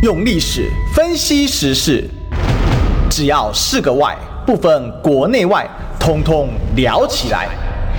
[0.00, 2.08] 用历史分析时事，
[3.10, 7.48] 只要是个“外”，不分国内外，通通聊起来。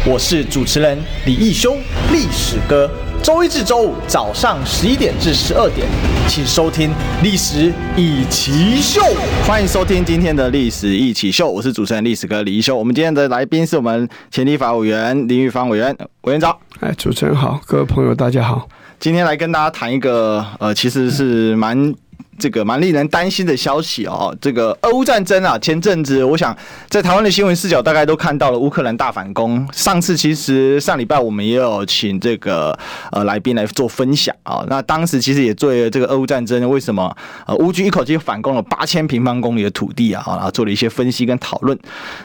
[0.06, 1.76] 我是主持人李义修，
[2.10, 2.90] 历史哥。
[3.22, 5.86] 周一至周五早上十一点至十二点，
[6.30, 6.90] 请收听
[7.22, 9.02] 《历史一奇秀》。
[9.46, 12.78] 欢迎收听今天的《历史一起秀》，我是主持人历史哥李义修。
[12.78, 16.56] 我们今天的来宾是我们前立法委员林玉芳委员，委员长。
[16.80, 18.70] 哎，主持人好，各位朋友大家好。
[19.00, 21.96] 今天来跟大家谈一个呃，其实是蛮
[22.38, 24.36] 这个蛮令人担心的消息哦。
[24.42, 26.56] 这个俄乌战争啊，前阵子我想
[26.90, 29.66] 在台湾的新闻视角大概都看到了乌克兰大反攻。
[29.72, 32.78] 上次其实上礼拜我们也有请这个
[33.14, 34.66] 呃来宾来做分享啊。
[34.68, 41.78] 那当时其实也做了这个俄乌战争为什么呃乌军一口气反攻了八千平方公里的土地啊，然后做了一些分析跟讨论。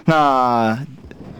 [0.06, 0.76] 那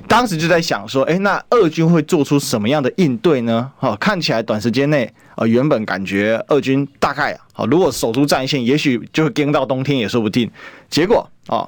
[0.06, 3.70] 当时就在想说，哎，那俄军会做出什么样的应对呢？
[3.80, 5.12] 哦，看起来短时间内。
[5.36, 10.48] 呃，原本感觉俄军大概啊，如果守住战线，也许就会撑到冬天也说不定。
[10.88, 11.66] 结果啊，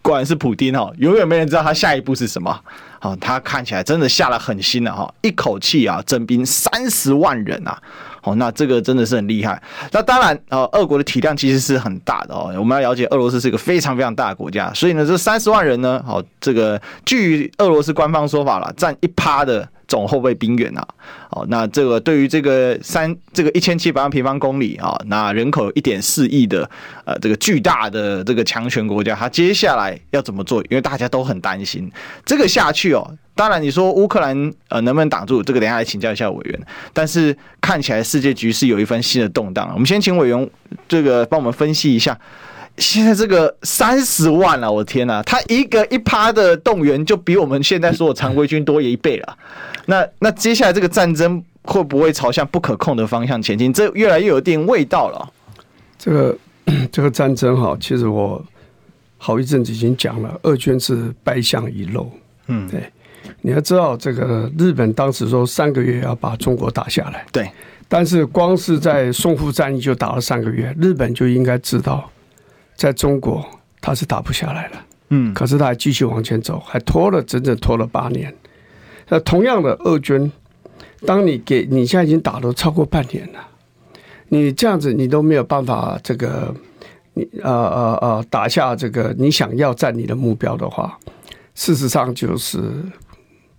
[0.00, 2.58] 果然是普丁哈，永远没人知道他下一步是什么。
[3.00, 7.78] 好，他看起来真的下了狠心了哈，一口气啊征兵三十万人啊。
[8.24, 9.62] 哦，那这个真的是很厉害。
[9.92, 12.52] 那当然，呃，俄国的体量其实是很大的哦。
[12.58, 19.68] 我们要了解，俄罗斯是一个非常非常大的国家，所以呢，这三十万人呢，好，这个据俄罗斯官方说法了，占一趴的。
[19.94, 20.84] 总后备兵员呐，
[21.30, 26.68] 哦，那这个对于这个三这个一千七百万平方公里啊，那人口一点四亿的
[27.04, 30.60] 呃这个巨大的这个强权国家，它接下来要怎么做？
[30.62, 31.88] 因为大家都很担心
[32.24, 33.08] 这个下去哦。
[33.36, 35.40] 当然你说乌克兰呃能不能挡住？
[35.40, 36.60] 这个等下来请教一下委员。
[36.92, 39.70] 但是看起来世界局势有一番新的动荡。
[39.74, 40.50] 我们先请委员
[40.88, 42.18] 这个帮我们分析一下。
[42.78, 49.38] 现在这个三十万了，我天呐，他一个一趴的动员就比我们现在所有常规军多一倍了。
[49.86, 53.72] 那那接下来这个战争会不会朝向不可控的方向前进？
[53.72, 55.32] 这越来越有点味道了。
[55.96, 56.38] 这个
[56.90, 58.44] 这个战争哈，其实我
[59.18, 62.10] 好一阵子已经讲了，俄军是败相已露。
[62.48, 62.90] 嗯，对，
[63.40, 67.48] 你要知道，这个日本当时说三个月要把中国打下来，对，
[67.88, 72.10] 但是光是在淞沪战役就打了三个月，日本就应该知道。
[72.76, 73.44] 在中国，
[73.80, 78.34] 他是打不下来了，嗯，可是他还继续往前走，还拖了整整拖了八年。
[79.08, 80.30] 那同样的，俄军，
[81.06, 83.48] 当你给你现在已经打了超过半年了，
[84.28, 86.54] 你这样子你都没有办法这个，
[87.12, 90.98] 你呃呃呃打下这个你想要占你的目标的话，
[91.54, 92.60] 事实上就是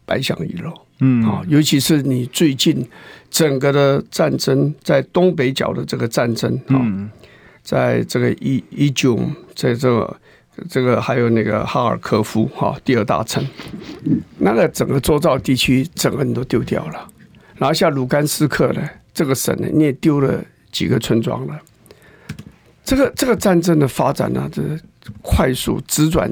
[0.05, 2.85] 败相已露，嗯啊，尤其是你最近
[3.29, 7.09] 整个的战争在东北角的这个战争，嗯。
[7.65, 9.19] 在这个伊伊久，
[9.55, 10.17] 在这个
[10.69, 13.43] 这个还有那个哈尔科夫哈第二大城，
[14.37, 17.09] 那个整个周遭地区整个人都丢掉了，
[17.55, 21.59] 然后像卢甘斯克呢这个省呢你也丢了几个村庄了，
[22.83, 24.61] 这个这个战争的发展呢，这
[25.23, 26.31] 快速直转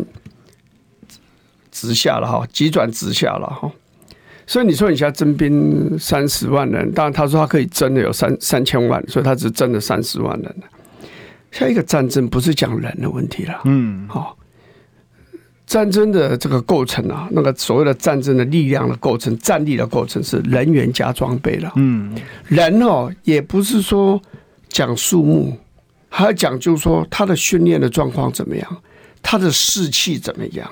[1.72, 3.72] 直下了哈，急转直下了哈，
[4.46, 10.56] 所以你说你现在征兵三十万人，当然他说他可以征的有三三千万，所以他只征了三十万人。
[11.54, 14.36] 下一个战争不是讲人的问题了，嗯，好，
[15.68, 24.20] 战争的这个构成啊，那个所谓的战争的力量的构成、战力的构成是人员加装备了，嗯，人哦，也不是说
[24.68, 25.56] 讲数目，
[26.10, 28.78] 还要讲就是说他的训练的状况怎么样，
[29.22, 30.68] 他的士气怎么样，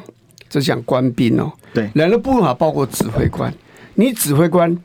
[0.50, 3.54] 这讲官兵哦，对，人的部分包括指挥官，
[3.94, 4.76] 你指挥官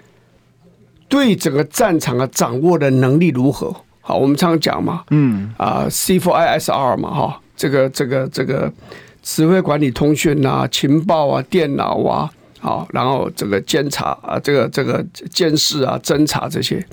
[1.09, 3.75] 对整个战场的掌握的能力如何？
[4.09, 8.73] 好，我们常常讲嘛，嗯啊，C4ISR 嘛，哈，这个这个这个
[9.21, 12.31] 指挥管理通讯啊，情报啊，电脑啊，
[12.61, 16.87] 好，然后这个监察啊，这个这个监视啊，侦查这些。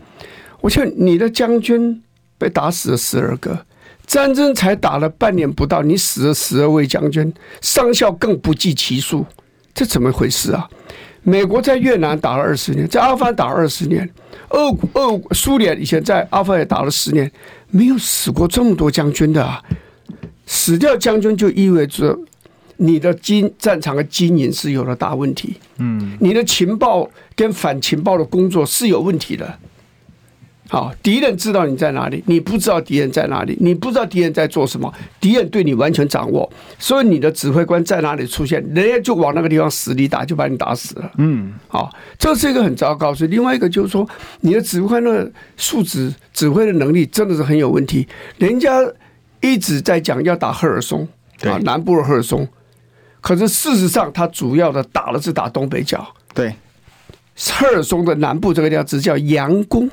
[0.62, 2.02] 我想你的将军
[2.40, 3.64] 被打死了十二个，
[4.08, 7.32] 战争才打了半年不到，你死了十二位将军，
[7.62, 9.24] 上校更不计其数，
[9.76, 10.68] 这怎么回事啊？
[11.24, 14.08] 美国在越南打了二十年，在阿富汗打了二十年，
[14.50, 17.32] 俄俄苏联以前在阿富汗也打了十年，
[17.70, 19.62] 没有死过这么多将军的啊！
[20.46, 22.18] 死掉将军就意味着
[22.78, 29.58] 你的经战场的经营是有了大问题，嗯，你的情报跟反情报的工作是有问题的。
[30.74, 41.12] 好，敌人知道你在哪里，你不知道敌人在哪里，你不知道敌人在做什么，敌人对你完全掌握，所以你的指挥官在哪里出现，人家就往那个地方死里打，就把你打死了。
[41.20, 43.14] 嗯，好，这是一个很糟糕。
[43.14, 44.10] 所以另外一个就是说，
[44.42, 48.08] 你的指挥官的素质、指挥的能力真的是很有问题。
[48.40, 48.80] 人家
[49.42, 51.08] 一直在讲要打赫尔松
[51.42, 52.48] 啊，南部的赫尔松，
[53.22, 56.04] 可是事实上他主要的打的是打东北角。
[56.34, 56.56] 对，
[57.38, 59.88] 赫尔松的南部这个地方只叫佯攻。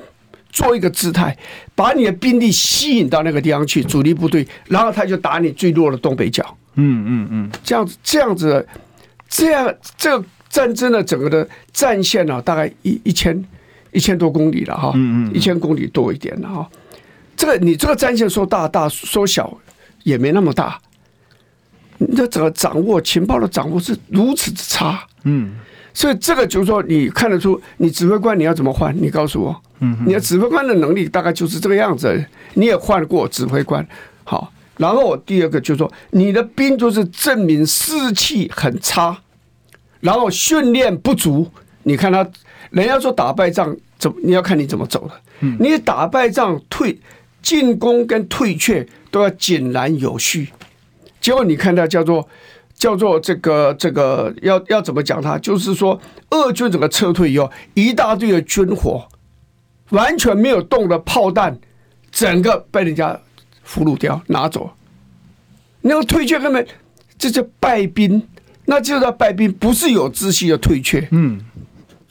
[0.51, 1.37] 做一个姿态，
[1.75, 6.45] 把你的兵力吸引到那个地方去，主力部队，然后他就打你最弱的东北角。
[6.75, 8.69] 嗯嗯嗯，这样子，这样子，
[9.29, 13.45] 这样这个战争的整个的战线呢、啊，大概一一千
[13.93, 16.69] 一千多公里了哈，嗯嗯，一千公里多一点了哈。
[17.37, 19.57] 这个你这个战线说大大，说小
[20.03, 20.81] 也没那么大。
[21.99, 25.53] 你的整个掌握情报的掌握是如此之差，嗯，
[25.93, 28.95] 所以这个就是说，你看得出，你指挥官你要怎么换？
[29.01, 32.25] 你告诉我，嗯，你的指挥官的能力大概就是这个样子。
[32.55, 33.87] 你也换过指挥官，
[34.25, 39.17] 好，然后第二个就是说，你的兵就是证明士气很差，
[40.01, 41.51] 然后训练不足。
[41.83, 42.29] 你看他，
[42.71, 44.17] 人家说打败仗怎么？
[44.23, 45.21] 你要看你怎么走了。
[45.41, 46.99] 嗯，你打败仗退
[47.41, 50.49] 进攻跟退却都要井然有序。
[51.21, 52.27] 结果你看他叫做
[52.81, 55.37] 叫做这个这个要要怎么讲他？
[55.39, 56.01] 就是说，
[56.31, 59.07] 俄军整个撤退以后，一大堆的军火，
[59.91, 61.61] 完全没有动的炮弹，
[62.11, 63.21] 整个被人家
[63.63, 64.71] 俘虏掉拿走。
[65.83, 66.67] 那个退却根本
[67.19, 68.27] 这叫败兵，
[68.65, 71.07] 那就叫败兵，不是有秩序的退却。
[71.11, 71.39] 嗯，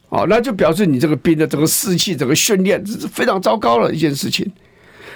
[0.10, 4.50] 哦，那就表示你这个兵的整个士气、整个训练这是非常糟糕的一件事情。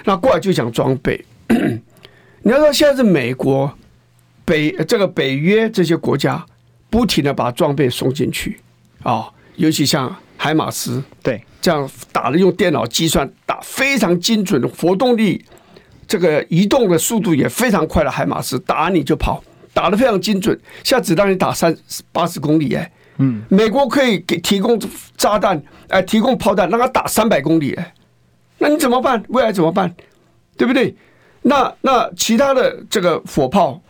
[0.04, 1.24] 那过来就讲装备，
[2.42, 3.72] 你要说现在是美国。
[4.44, 6.44] 北这个北约这些国家
[6.90, 8.60] 不停的把装备送进去
[9.02, 15.44] 啊，尤其像海马斯，对，这样打的用电脑计算打非常精准的活动力，
[16.06, 19.42] 这个移动的速度也非常快的海马斯，打你就跑，
[19.72, 21.74] 打的非常精准，下子弹你打三
[22.12, 24.78] 八十公里哎，嗯，美国可以给提供
[25.16, 27.94] 炸弹哎，提供炮弹让他打三百公里哎，
[28.58, 29.22] 那你怎么办？
[29.28, 29.94] 未来怎么办？
[30.56, 30.94] 对不对？
[31.42, 33.80] 那那其他的这个火炮。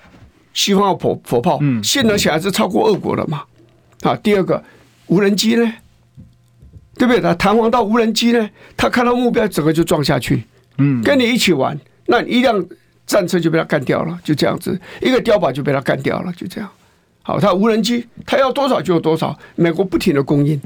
[0.55, 3.43] 西方的火火炮，性能显然是超过俄国的嘛？
[4.03, 4.63] 啊，第二个
[5.09, 5.75] 无人机呢，
[6.97, 7.21] 对不对？
[7.21, 10.45] 他弹簧到无人机呢，他看到目标，整个就撞下去。
[10.79, 12.65] 嗯，跟你一起玩，那一辆
[13.07, 16.71] 战车就被他干掉了，就这样子，一个碉堡就被他干掉了，就这样。
[17.23, 20.61] 好，他无人机，他要多少就有多少，美国不停的供应。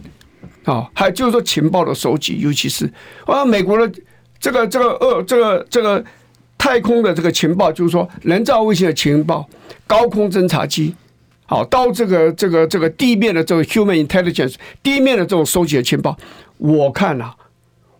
[0.65, 2.93] 啊，还有就是说情报的收集，尤其是
[3.25, 4.01] 啊，美国的
[4.39, 6.05] 这个这个呃这个这个
[6.59, 9.49] 太空的这个情报，就是说人造卫星的情报。
[9.87, 10.95] 高空侦察机，
[11.47, 16.15] 好，到这个这个这个地面的这个 human intelligence 地面的这种收集的情报，
[16.59, 17.35] 我看啊，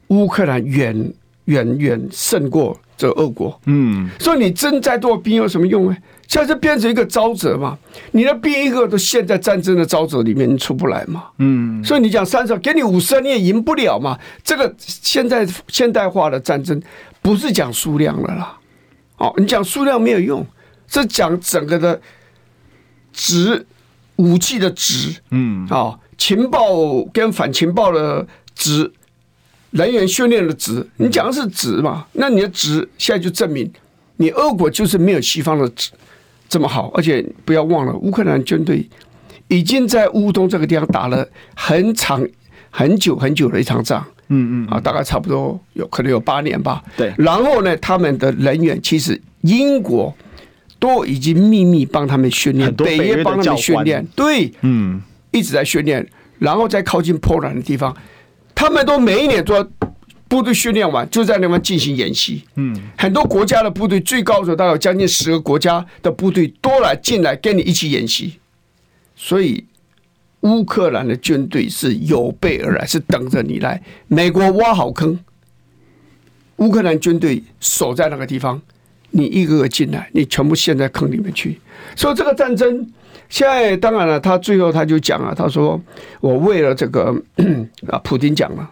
[0.09, 1.15] 乌克兰远
[1.47, 3.59] 远远胜过这俄国。
[3.65, 5.97] 嗯，所以你征再多兵有什么用呢？
[6.29, 7.77] 现在就变成一个沼泽嘛，
[8.13, 11.25] 你的兵一个都陷在战争的沼泽里面，你出不来嘛。
[11.39, 14.17] 嗯，所以你讲三十，给你五十，你也赢不了嘛。
[14.45, 16.81] 这个现在现代化的战争
[17.21, 18.57] 不是讲数量了啦，
[19.17, 20.47] 哦，你讲数量没有用。
[20.91, 22.01] 是讲整个的
[23.13, 23.67] 值，
[24.17, 28.91] 武器的值，嗯，啊，情报跟反情报的值，
[29.71, 32.07] 人员训练的值，你讲的是值嘛？
[32.13, 33.71] 那你的值现在就证明，
[34.17, 35.91] 你俄国就是没有西方的值
[36.49, 38.89] 这么好，而且不要忘了，乌克兰军队
[39.49, 42.27] 已经在乌东这个地方打了很长、
[42.71, 46.83] 很久、很久的一场仗，嗯嗯，啊，大概差不多有可能有八年吧。
[46.97, 50.15] 对，然后呢，他们的人员其实英国。
[50.81, 55.03] 都已经秘密帮他们训练，北约帮他们训练，对，嗯，
[55.33, 56.09] 一直在训练，
[56.39, 57.93] 然后在靠近波兰的地方，
[58.55, 59.69] 他们都每一年都要
[60.29, 68.39] 部队训练完，就在那边进行演习，嗯，很多国家的部队最高的时候，大概有将近十个国家的部队都来进来跟你一起演习，
[69.17, 69.65] 所以
[70.41, 73.83] 乌克兰的军队是有备而来，是等着你来。
[74.07, 75.19] 美国挖好坑，
[76.57, 78.61] 乌克兰军队守在那个地方。
[79.11, 81.59] 你一个个进来，你全部陷在坑里面去。
[81.97, 82.87] 所以这个战争
[83.31, 85.81] 现在当然了，他最后他就讲了，他说
[86.21, 87.07] ：“我为了这个
[87.89, 88.71] 啊，普京讲了，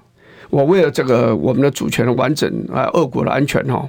[0.57, 3.87] 我为了这个我们的主权的完整啊，俄国的安全哈，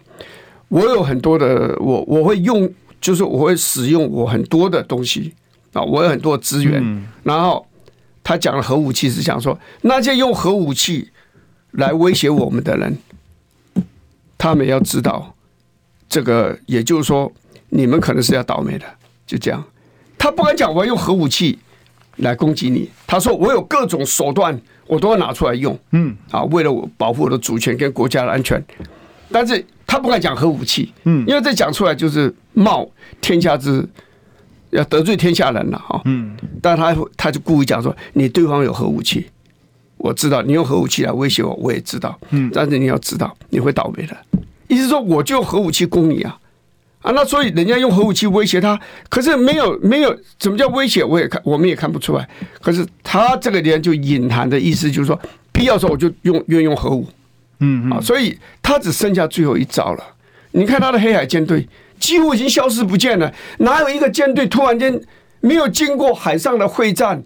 [0.68, 2.70] 我有很多的我我会用，
[3.00, 5.34] 就是我会使用我很多的东西
[5.72, 7.08] 啊，我有很多资源。
[7.24, 7.66] 然后
[8.22, 11.10] 他讲了核武器是讲说，那些用核武器
[11.72, 12.98] 来威胁我们的人，
[14.38, 15.34] 他们要知道。”
[16.10, 17.32] 这个也就是说，
[17.70, 18.86] 你们可能是要倒霉的，
[19.26, 19.64] 就这样。
[20.18, 21.60] 他不敢讲我要用核武器
[22.18, 25.78] 来攻击你，他说我有各种手段，我都要拿出来用。
[25.92, 28.64] 嗯，啊，为了我保护我的主权跟国家的安全，
[29.32, 30.92] 但是他不敢讲核武器。
[31.04, 32.90] 嗯，因为这讲出来就是冒
[33.22, 33.88] 天下之
[34.70, 36.02] 要得罪天下人了哈。
[36.06, 39.28] 嗯，但他他就故意讲说，你对方有核武器，
[39.98, 42.18] 我知道你用核武器来威胁我，我也知道。
[42.30, 44.18] 嗯，但是你要知道，你会倒霉的。
[44.68, 46.38] 意思说，我就用核武器攻你啊，
[47.08, 51.02] 啊，那所以人家用核武器威胁他，可是没有没有，什么叫威胁？
[51.02, 52.28] 我也看，我们也看不出来。
[52.60, 55.18] 可是他这个人就隐含的意思就是说，
[55.54, 57.08] 必要时候我就用运用核武，
[57.62, 60.04] 嗯啊，所以他只剩下最后一招了。
[60.52, 61.66] 你看他的黑海舰队
[61.98, 65.02] 几乎已经消失不见了，哪有一个舰队突然间
[65.40, 67.24] 没有经过海上的会战，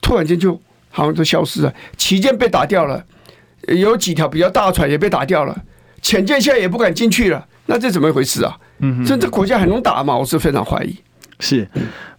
[0.00, 1.74] 突然间就好像都消失了？
[1.98, 3.04] 旗舰被打掉了，
[3.66, 5.54] 有几条比较大船也被打掉了，
[6.02, 8.56] 潜舰现在也不敢进去了，那这怎么回事啊？
[8.80, 10.16] 嗯，这这国家还能打吗？
[10.16, 10.96] 我是非常怀疑。
[11.40, 11.68] 是，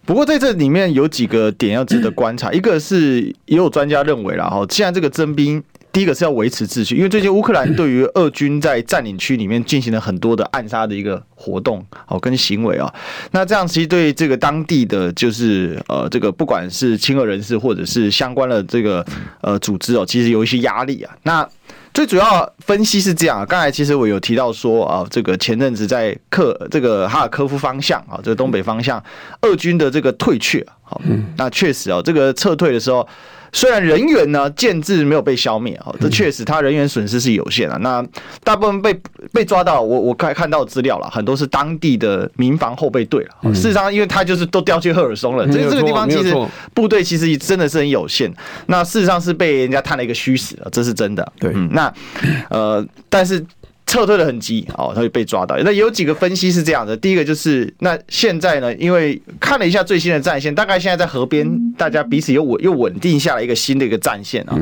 [0.04, 5.62] 不过在这里面有几个点要值得观察， 一个是也有专家认为了哈，现在这个征兵。
[5.92, 12.94] 第一个是要维持秩序，因为最近乌克兰对于俄军在占领区里面进行了很多的暗杀的一个活动哦，跟行为啊，
[13.32, 19.04] 那这样其实对这个当地的就是呃这个不管是亲俄人士或者是相关的这个
[19.40, 21.12] 呃组织哦，其实有一些压力啊。
[21.24, 21.44] 那
[21.92, 29.02] 最主要分析是这样啊，刚才其实我有提到说啊，这个前阵子在克这个哈尔科夫方向啊，这个东北方向，
[29.42, 31.02] 俄军的这个退却，好，
[31.36, 33.04] 那确实啊，这个撤退的时候。
[33.52, 37.76] 虽然人员呢建制没有被消灭啊，这确实他人员损失是有限的。
[37.78, 38.00] 那
[38.44, 38.96] 大部分被
[39.32, 43.52] 被抓到，我我看看到资料了，很多是当地的民防后备队了。
[43.52, 46.32] 事实上，因为他就是都调去赫尔松了，这个这个地方其实
[46.72, 48.32] 部队其实真的是很有限。
[48.66, 51.32] 那事实上是被人家探了一个虚实了，这是真的。
[51.40, 51.92] 对，那
[52.50, 52.59] 呃，
[53.08, 53.44] 但是。
[53.86, 55.56] 撤退的很急哦，他就被抓到。
[55.64, 61.44] 那有几个分析是这样的：第一个就是，那现在呢，因为看了一下最新的战线，大概现在在河边，
[61.76, 64.56] 大家彼此又稳又稳定下来一个新的一个战线啊。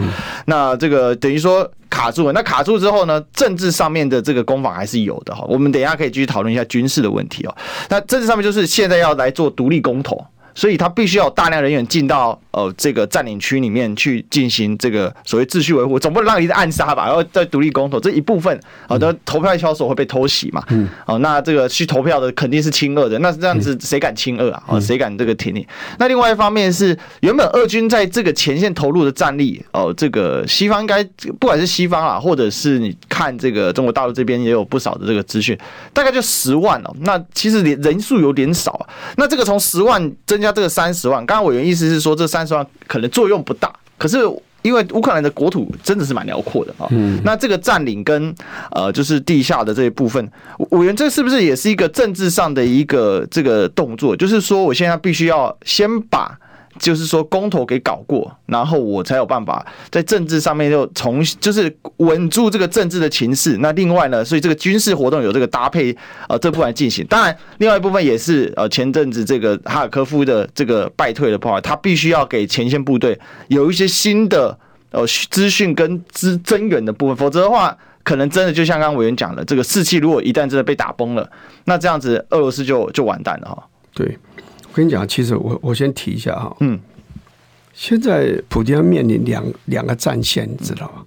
[0.47, 2.33] 那这个等于说卡住了。
[2.33, 5.45] 那卡住之后呢，政治上面的这个攻防还是有的哈。
[5.47, 7.55] 我们等一下可以继续讨论一下军事的问题哦。
[7.90, 10.19] 那政治上面就是现在要来做独立公投。
[10.58, 17.06] 所以他必须要有大量人员进到呃这个占领区里面去进行这个所谓秩序维护，总不能让你暗杀吧？
[17.06, 20.60] 然后再独立公投这一部分，好的投票销售会被偷袭嘛？
[20.70, 24.64] 嗯，哦，那这个去投票的肯定是亲俄的，那这样子谁敢亲俄啊？
[24.66, 25.64] 啊，谁敢这个挺你？
[25.96, 31.04] 那另外一方面是原本俄军在这个前线投入的战力哦，这个西方应该
[31.38, 35.56] 不管是西方啊，或者是你看这个中国大陆这边也有不少的这个资讯，
[35.92, 36.92] 大概就十万哦。
[37.02, 38.88] 那其实连人数有点少啊。
[39.16, 40.48] 那这个从十万增加。
[40.52, 44.19] 这个三十万，刚刚委员意思是说，这三十万可能作用不大，可是
[44.62, 48.35] 因为乌克兰的国土真的是蛮辽阔的啊，嗯，那这个占领跟
[48.73, 50.31] 呃，就是地下的这一部分，
[50.71, 54.17] 委员这是不是也是一个政治上的一个这个动作？
[54.17, 56.38] 就是说，我现在必须要先把。
[56.78, 63.58] 就是说公投给搞过，然后我才有办法在政治上面又重，就是稳住这个政治的情势。
[63.58, 65.94] 那另外呢，所以这个军事活动有这个搭配，
[66.28, 67.06] 呃，这部分进行。
[67.06, 73.18] 当然，另外一部分也是呃，前阵子这个哈尔科夫的这个败退的话，他必须要给前线部队
[73.49, 74.56] 有一些新的
[74.90, 81.30] 呃资讯跟资增援的部分，否则的话，可能真的就像刚刚委员讲的，这个士气如果一旦真的被打崩了，
[81.64, 83.62] 那这样子俄罗斯就就完蛋了哈。
[83.92, 84.18] 对。
[84.70, 86.78] 我跟你讲，其实我我先提一下哈，嗯，
[87.72, 91.04] 现在普京要面临两两个战线，你知道吗？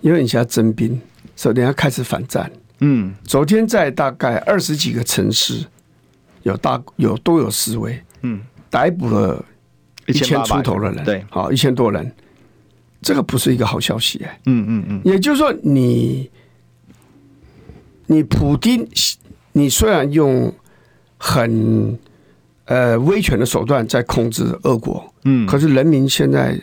[0.00, 0.98] 因为你现在征兵，
[1.36, 5.62] 所以人家开始反战，嗯，昨天在大概二十几个城市
[6.42, 9.44] 有大有都有示威，嗯，逮捕了
[10.06, 12.10] 一千出头的人，对，好一千多人，
[13.02, 16.30] 这个不是一个好消息哎，嗯嗯嗯，也就是说你
[18.06, 18.88] 你普京，
[19.52, 20.50] 你虽然用
[21.18, 21.98] 很
[22.70, 26.56] 呃，威权的手段在控制俄国，嗯，可是人民现在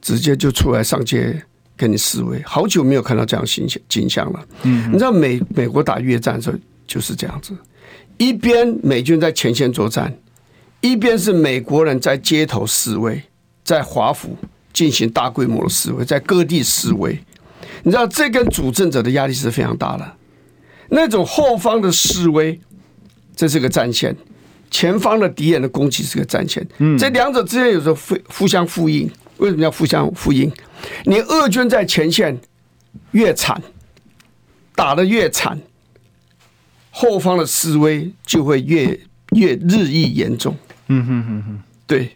[0.00, 1.42] 直接就出来上街
[1.76, 7.52] 跟你示威，好久没有看到这样形象景象了，嗯，你知道美美国打越战的时候就是这样子，
[8.18, 10.16] 一边美军在前线作战，
[10.80, 13.20] 一边是美国人在街头示威，
[13.64, 14.36] 在华府
[14.72, 17.18] 进行大规模的示威，在各地示威，
[17.82, 20.12] 你知道这跟主政者的压力是非常大的，
[20.88, 22.60] 那种后方的示威，
[23.34, 24.14] 这是个战线。
[24.70, 29.10] 前方的敌人的攻击是个战线，嗯，这两者之间有时候互互相呼应。
[29.38, 30.52] 为什么要互相呼应？
[31.06, 32.38] 你俄军在前线
[33.12, 33.58] 越惨，
[34.74, 35.58] 打得越惨，
[36.90, 39.00] 后方的示威就会越
[39.30, 40.54] 越日益严重。
[40.88, 42.14] 嗯哼哼哼，对，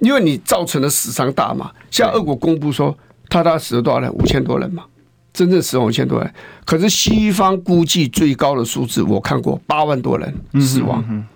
[0.00, 1.72] 因为你造成的死伤大嘛。
[1.90, 2.94] 像俄国公布说，
[3.30, 4.12] 他他死了多少人？
[4.12, 4.84] 五千多人嘛，
[5.32, 6.30] 真正死亡五千多人。
[6.66, 11.02] 可是西方估计最高的数字，我看过八万多人死亡。
[11.08, 11.26] 嗯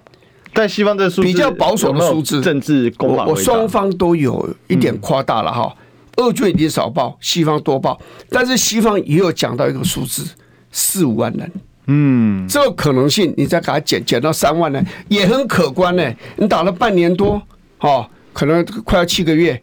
[0.54, 5.74] 在西方的数字比较保守的数字，政治攻防，我双方都有一点夸大了哈。
[6.16, 10.24] 俄军已经少报，西方多报，但是西方也有讲到一个数字，
[10.70, 11.50] 四五万人。
[11.86, 16.14] 嗯，这个可能性，你再给它减减到三万呢，也很可观呢。
[16.36, 17.40] 你打了半年多，
[17.78, 19.60] 哦，可能快要七个月。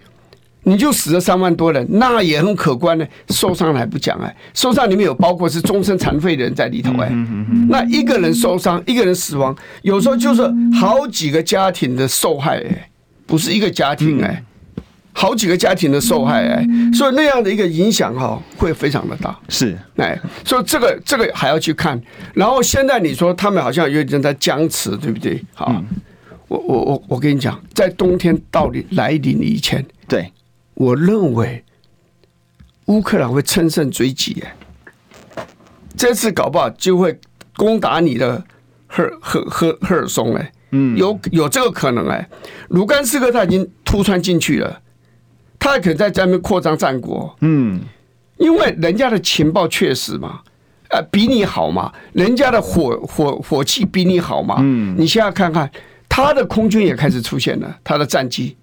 [0.68, 3.08] 你就死了三万多人，那也很可观呢。
[3.30, 7.10] 受伤还不讲哎，受伤里面有包括是终身残废的人在里头哎。
[7.70, 10.44] 那一个人受伤，一个人死亡，有时候就是
[10.78, 12.90] 好几个家庭的受害哎，
[13.26, 14.44] 不是一个家庭哎，
[15.14, 19.40] 好几个家庭的受害哎，所以那样的一个影响哈会非常的大。
[19.48, 21.98] 是哎，所以这个这个还要去看。
[22.34, 25.42] 然后现在你说他们好像有点在僵持，对不对？
[25.54, 25.82] 好，
[26.50, 30.32] 我我我我跟你讲，在冬天到底来临以前，对，
[30.78, 31.64] 我认为
[32.86, 34.56] 乌克兰会乘胜追击哎。
[35.96, 37.20] 这次搞不好就会
[37.56, 38.44] 攻打你的
[38.86, 42.30] 赫赫赫赫尔松哎，嗯，有有这个可能哎。
[42.70, 44.80] 卢甘斯克他已经突穿进去了，
[45.58, 47.82] 他还可能在这边扩张战果，嗯，
[48.38, 50.42] 因为人家的情报确实嘛，
[50.92, 55.70] 呃，比你好嘛，人家的火火火器比你好嘛，嗯，你现在看看
[56.08, 58.56] 他的空军也开始出现了，他的战机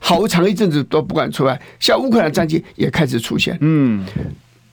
[0.00, 4.04] 好长一阵子都不敢出来，像乌克兰战机也开始出现，嗯，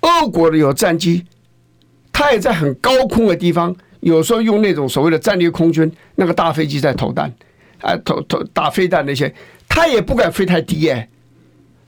[0.01, 1.23] 俄国的有战机。
[2.11, 7.31] 他也在很高空的地方，有时候用那种所谓的战略空军那个大飞机在投弹，
[7.79, 9.31] 啊，投投打飞弹那些，
[9.69, 11.07] 他也不敢飞太低哎，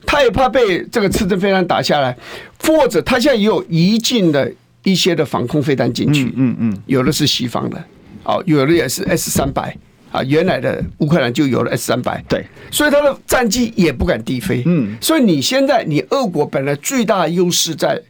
[0.06, 2.16] 他也怕被这个刺针飞弹打下来，
[2.62, 4.52] 或者他现在也有移进的
[4.84, 7.84] 一些的防空飞弹进去，嗯嗯，有的是西方的，
[8.22, 9.76] 哦，有的也是 S 三百
[10.10, 18.00] 啊，原来的乌克兰就有了 S 三百，对，所以他的战机也不敢低飞，嗯，所以你现在你俄国本来最大的优势在。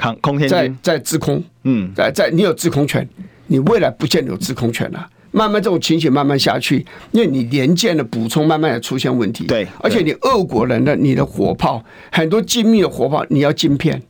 [0.00, 3.08] 航空天在在制空，嗯，在在你有制空权，
[3.48, 5.10] 你未来不见得有制空权了，啊。
[5.32, 9.44] 慢慢这种情形慢慢下去，因为你连舰的补充慢慢的出现问题。
[9.46, 14.00] 对，而且你俄国人的你的火炮很多精密的火炮，你要晶片，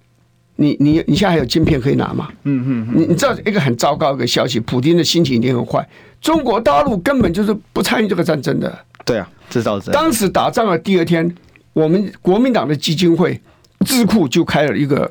[0.61, 2.29] 你你你现在还有晶片可以拿吗？
[2.43, 5.89] 嗯嗯，你你知道一个很糟糕的一个消息，普京的心情一定很坏。
[6.21, 8.77] 中国大陆根本就是不参与这个战争的。
[9.05, 9.93] 对啊，这倒是。
[9.93, 11.33] 当时打仗的第二天，
[11.73, 13.41] 我们国民党的基金会
[13.87, 15.11] 智库就开了一个。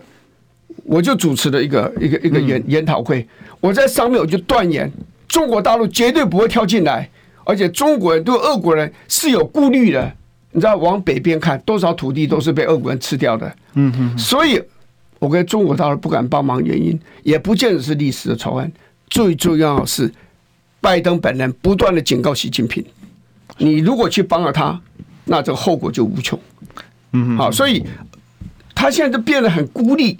[0.83, 3.27] 我就主持了一个一个一个研研讨会，
[3.59, 4.89] 我在上面我就断言，
[5.27, 7.09] 中国大陆绝对不会跳进来，
[7.43, 10.13] 而且中国人对俄国人是有顾虑的。
[10.51, 13.53] 你知道往北边看，多少土地都是被俄国人吃掉的。
[13.73, 14.17] 嗯嗯。
[14.17, 14.61] 所以，
[15.19, 18.71] 我跟中国大陆不敢帮忙，原因也不见得是历史的仇恨，
[19.09, 20.11] 最重要的是
[20.79, 22.83] 拜登本人不断的警告习近平，
[23.57, 24.79] 你如果去帮了他，
[25.25, 26.39] 那这个后果就无穷。
[27.13, 27.37] 嗯嗯。
[27.37, 27.83] 好，所以
[28.75, 30.19] 他现在就变得很孤立。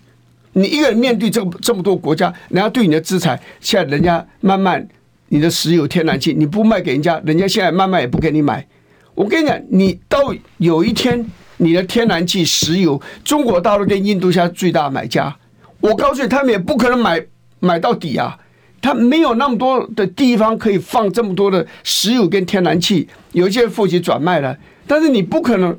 [0.54, 4.88] 你一个人面对这么这么多国家，人家对你的制裁，现在人家慢慢
[5.28, 8.66] 你的石油、天然气你不卖给人家，人家现在慢慢也不给你买。
[9.14, 11.24] 我跟你讲，你到有一天
[11.58, 15.36] 你的天然气、石油，中国大陆跟印度现在最大买家，
[15.80, 17.24] 我告诉你，他们也不可能买
[17.60, 18.38] 买到底啊，
[18.82, 25.78] 他没有那么多的地方可以放这么多的石油跟天然气，有一些负责转卖了，但是你不可能，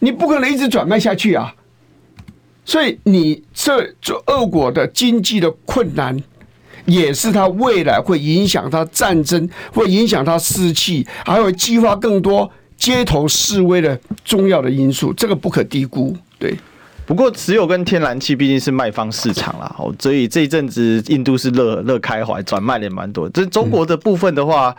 [0.00, 1.54] 你不可能一直转卖下去啊。
[2.66, 6.18] 所以你这这俄国的经济的困难，
[6.86, 12.50] 也是他未来会影响他战争，会影响他士气，还会激发更多
[12.84, 16.54] 街头示威的重要的因素，这个不可低估，对。
[17.06, 23.28] 不过，石油跟天然气毕竟是卖方市场啦，哦，所以这一阵子印度是乐乐开怀，转卖的也蛮多。
[23.28, 24.74] 这中国的部分的话，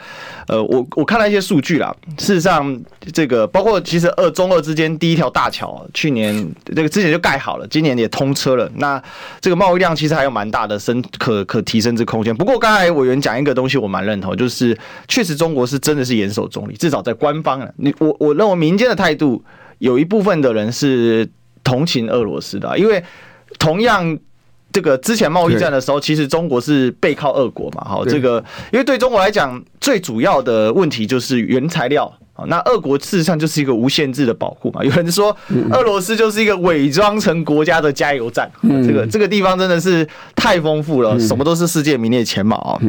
[0.47, 1.95] 呃，我我看了一些数据啦。
[2.17, 2.81] 事实上，
[3.13, 8.67] 这个包括其实二中二之间第一条大桥，去年这个之前就盖好了，今年也通车了。
[8.77, 9.01] 那
[9.39, 12.35] 这个贸易量其实还有蛮大的升可可提升之空间。
[12.35, 14.75] 不过，刚才委员讲一个东西，我蛮认同，就是
[15.07, 19.43] 确实中国是真的是严守中立，至少在官方啊，你我我认为民间的态度
[19.77, 21.29] 有一部分的人是。
[21.65, 23.03] 同情俄罗斯的，因为
[23.59, 24.17] 同样
[24.71, 32.45] 这个之前贸易战的时候，其实中国是背靠俄国嘛，哈，这个因为对中国来讲，最主要的问题就是原材料啊。
[32.47, 34.83] 那俄国事实上就是一个无限制的保护嘛。
[34.83, 35.35] 有人说，
[35.71, 38.51] 俄罗斯就是一个伪装成国家的加油站。
[38.85, 42.79] 这个这个地方真的是太丰富了，什么都是世界名列前茅啊。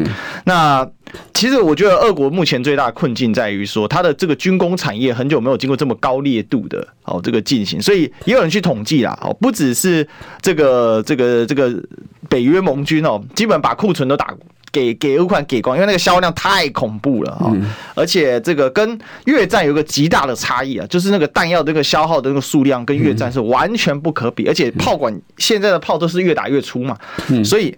[0.45, 0.87] 那
[1.35, 9.19] 其实我觉得，俄国目前最大的困境在于说，它的这个军工产业很久没有经过这么高烈度的哦这个进行，所以也有人去统计啦。
[9.23, 10.07] 哦，不只是
[10.41, 11.73] 这个这个这个
[12.29, 14.35] 北约盟军哦，基本把库存都打。
[14.73, 17.49] 给给乌克兰给光，因为那个销量太恐怖了啊！
[17.95, 26.99] 而且这个跟越战有个极大的差异啊，就是那个弹药这个消耗的那个数量跟越战是完全不可比，而且炮管现在的炮都是越打越粗嘛，
[27.43, 27.75] 所以。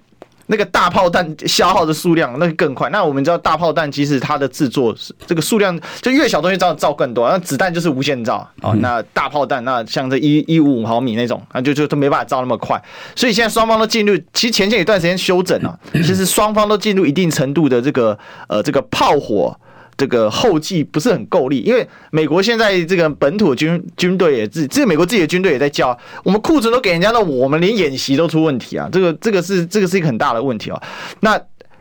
[0.48, 2.90] 那个大炮弹消耗的数量那个更快。
[2.90, 8.72] 那我们知道大炮弹其实它的制作是这个数量就越小东西造造更多，那子弹就是无限造啊。
[8.80, 12.82] 那大炮弹那像这一一五五毫米那种啊，就就都没办法造那么快。
[13.14, 19.56] 所以现在双方都进入，其实前线一段时间休整了，其实双方都进入一定程度的这个呃这个炮火。
[19.98, 30.80] 这个后继不是很够力，因为美国现在这个本土军军队也自，这美国自己的军队也在叫，我们库存都给人家了，我们连演习都出问题啊，这个这个是这个是一个很大的问题啊。
[31.20, 31.38] 那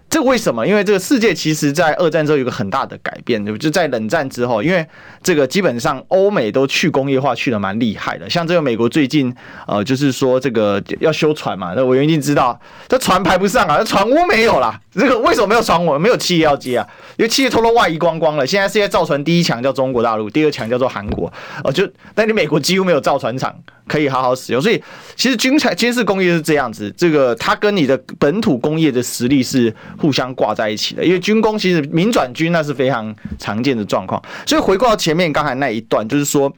[0.09, 0.65] 这为什么？
[0.65, 3.57] 因为这个世界其实，在二战之后有一个很大的改变，对不？
[3.57, 4.85] 就在冷战之后，因为
[5.21, 8.29] 这个基本上欧美都去工业化去得蛮厉害的。
[8.29, 9.35] 像这个美国最近
[9.67, 14.79] 呃，就是说这个要修船嘛，那我一定知道，这船排不上啊，船坞没有啦。
[14.93, 15.99] 这个为什么没有船坞？
[15.99, 16.87] 没有企业要接啊？
[17.17, 18.47] 因为企业通通外移光光了。
[18.47, 21.31] 现在世界造船第一强叫中国大陆，第二强叫做韩国。
[21.65, 23.53] 哦，就但你美国几乎没有造船厂
[23.87, 24.81] 可以好好使用，所以
[25.17, 29.75] 其实军产军事工业是这样子，这个它跟你的本土工业的实力是。
[29.97, 36.51] 互相挂在一起的，因为军工其实民转军那是非常常见的状况，所以回过到前面刚才那一段，就是说，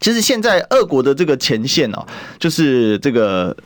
[0.00, 2.06] 其实现在俄国的这个前线哦，
[2.38, 3.56] 就是这个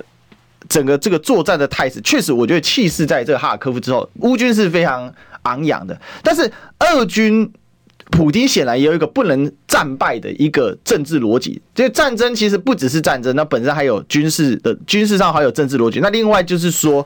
[0.68, 7.52] 整个这个作战的态势，确实我觉得气势在这个哈尔科夫之后，乌军是非常昂扬的，但是俄军。
[8.12, 15.98] 普京显然也有一个不能战败的一个政治逻辑，这个战争其实不只是战争，那本身还有军事的军事上还有政治逻辑。
[16.00, 17.04] 那另外就是说，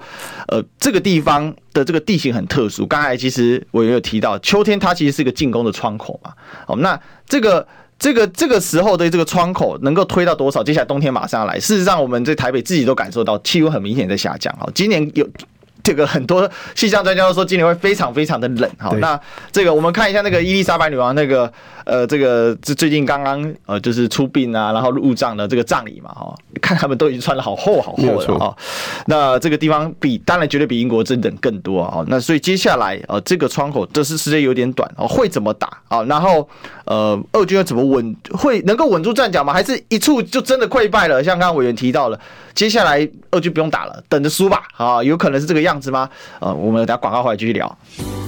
[0.49, 2.85] 呃，这个地方的这个地形很特殊。
[2.85, 6.33] 刚才其实我也有提到，秋天它其实是一个进攻的窗口嘛。
[6.66, 7.66] 好，那这个
[7.99, 10.64] 这个这个时候的这个窗口能够推到多少？
[10.64, 11.59] 接下来冬天马上要来。
[11.61, 14.55] 事实上，我们在台北自己都感受到气温很明显在下降。
[14.59, 15.25] 好，今年有。
[15.87, 18.68] 这个很多气象专家都说今年会非常非常的冷。
[18.77, 19.18] 好，那
[19.53, 21.51] 这个我们看一下那个伊丽莎白女王那个
[21.87, 28.55] 呃，这个这最近刚刚呃就是出殡啊，然后入葬的这个葬礼嘛，哈，看他们都已经穿的好厚好厚了啊。
[29.07, 32.05] 那这个地方比当然绝对比英国真冷更多啊。
[32.09, 36.03] 那所以接下来呃这个窗口这是时间有点短哦，会怎么打啊？
[36.03, 36.49] 然后
[36.87, 39.53] 呃俄军要怎么稳会能够稳住战脚吗？
[39.53, 41.22] 还是一触就真的溃败了？
[41.22, 42.18] 像刚刚委员提到了，
[42.53, 46.11] 接下来俄军不用打了，等着输吧啊，有可能是这个样子吗？
[46.40, 47.79] 呃，我们等下广告回来继续聊。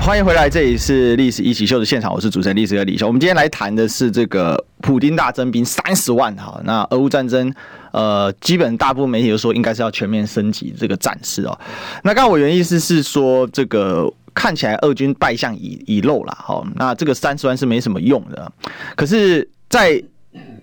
[0.00, 3.06] 欢迎回来，这里是历史一起秀的现场，我是主持人历史哥李修。
[3.06, 7.52] 我们今天来谈的是这个普丁大征兵三十万哈，那俄乌战争，
[7.92, 11.58] 呃，基本大部分媒体都说应该是要全面升级这个战事哦。
[12.02, 18.50] 那刚刚我原意思是说，这个看起来俄军败相已已露了哈，那这个三十万是没什么用的，
[18.96, 20.02] 可是在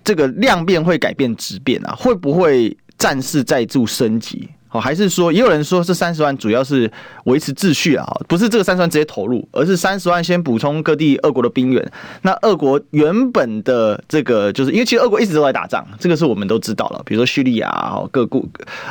[0.03, 4.49] 这个量变会改变质变啊，会不会战事再度升级？
[4.75, 6.91] 哦，还是说，也有人说这三十万主要是
[7.25, 11.91] 维持秩序啊，不是这个三十万直接投入，而是三十万先补充各地俄国的兵员。
[12.23, 17.01] 那俄国原本的这个，就是因为其实俄国一直都在打仗，这个是我们都知道了。
[17.05, 18.43] 比如说叙利亚，各国，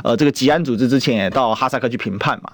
[0.03, 2.51] 呃，这个吉安组织之前也到哈萨克去评判嘛。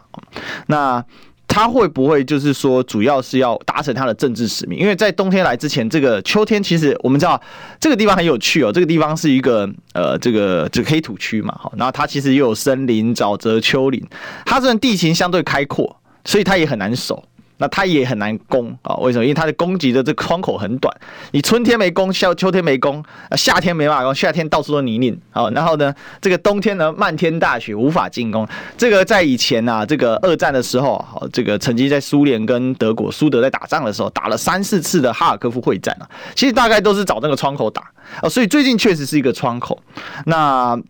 [0.66, 1.04] 那
[1.52, 4.78] 他会不会就是说，主要是要达成他的政治使命？
[4.78, 7.38] 因为在冬天来之前，这个秋天其实我们知道
[7.80, 14.00] 这个地方很有趣哦，这个地方是一个呃，这个这个黑土区嘛，好，然后它其实又有森林、沼泽、丘陵，
[14.46, 17.22] 它这种地形相对开阔，所以它也很难守。
[17.60, 18.96] 那它也很难攻啊？
[18.96, 19.24] 为什么？
[19.24, 20.92] 因为它的攻击的这个窗口很短。
[21.32, 25.16] 你春天没攻，夏秋天没攻，啊夏天没办法攻，夏天到处都泥泞。
[25.30, 28.48] 好，然后呢，这个冬天呢，漫天大雪，无法进攻。
[28.78, 37.82] 这个在以前啊，这个二战的时候，好，这个曾经在苏联跟德国苏德在打仗的时候，打了三四次的哈尔科夫会战啊，其实大概都是找那个窗口打
[38.22, 38.28] 啊。
[38.28, 39.78] 所以最近确实是一个窗口。
[40.24, 40.80] 那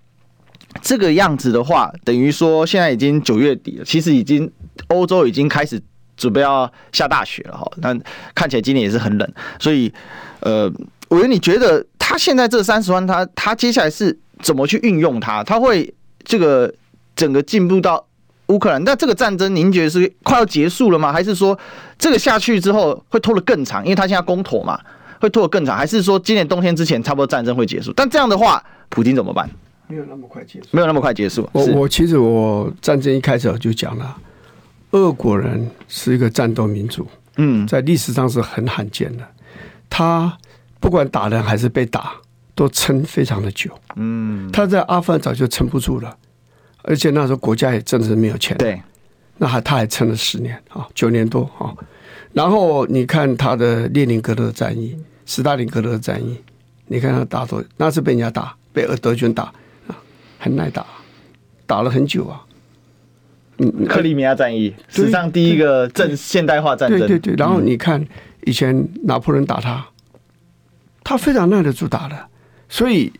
[0.81, 4.49] 这个样子的话，等于说现在已经九月底了，其实已经
[4.87, 5.83] 欧洲已经开始。
[6.21, 7.99] 准备要下大雪了哈，那
[8.35, 9.91] 看起来今年也是很冷，所以，
[10.41, 10.71] 呃，
[11.09, 15.43] 我觉得你觉得他现在这三十万，他他接下来是怎么去运用它？
[15.43, 16.71] 他会这个
[17.17, 18.05] 整个进步到
[18.49, 18.85] 乌克兰？
[18.85, 21.11] 那这个战争您觉得是快要结束了吗？
[21.11, 21.59] 还是说
[21.99, 23.83] 这个下去之后会拖得更长？
[23.83, 24.79] 因为他现在公投嘛，
[25.23, 25.75] 会拖得更长？
[25.75, 27.91] 还是说今年冬天之前差不多战争会结束？
[27.97, 29.49] 但这样的话，普京怎么办？
[29.89, 31.49] 没有那么快结束，没有那么快结束。
[31.53, 34.15] 我我其实我战争一开始我就讲了。
[34.93, 39.27] 俄国人是一个战斗民族，嗯，在历史上是很罕见的。
[39.89, 40.37] 他
[40.81, 42.13] 不管打人还是被打，
[42.55, 44.51] 都撑非常的久，嗯。
[44.53, 46.17] 他在阿富汗早就撑不住了，
[46.83, 48.81] 而且那时候国家也真的是没有钱，对。
[49.39, 51.73] 那还他还撑了十年啊，九年多啊。
[52.33, 56.37] 然后你看他的列宁格勒战役、斯大林格勒战役，
[56.87, 59.45] 你看他打多，那是被人家打，被俄德军打
[59.89, 59.97] 啊，
[60.39, 60.85] 很耐打，
[61.67, 62.45] 打了很久啊。
[63.89, 66.99] 克里米亚战役史上第一个正现代化战争。
[66.99, 68.05] 对对对，然后你看
[68.45, 69.87] 以前拿破仑打他，
[71.05, 72.17] 他非常耐得住打的。
[72.69, 73.13] 所以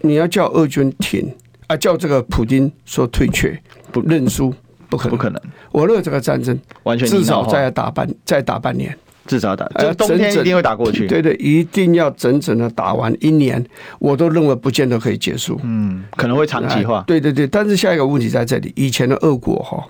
[0.00, 1.34] 你要叫俄军停
[1.66, 4.54] 啊，叫这个普京说退却不认输，
[4.88, 5.42] 不可能，不可能。
[5.72, 9.66] 我认为这个战争完全至少再打半，再打半年，至少打。
[9.76, 11.06] 这冬天一定会打过去。
[11.06, 13.64] 对对，一定要整整的打完一年，
[13.98, 15.60] 我都认为不见得可以结束。
[15.62, 17.02] 嗯，可能会长期化。
[17.06, 19.82] 对对对，但是下一个问题在这里，以前的俄国哈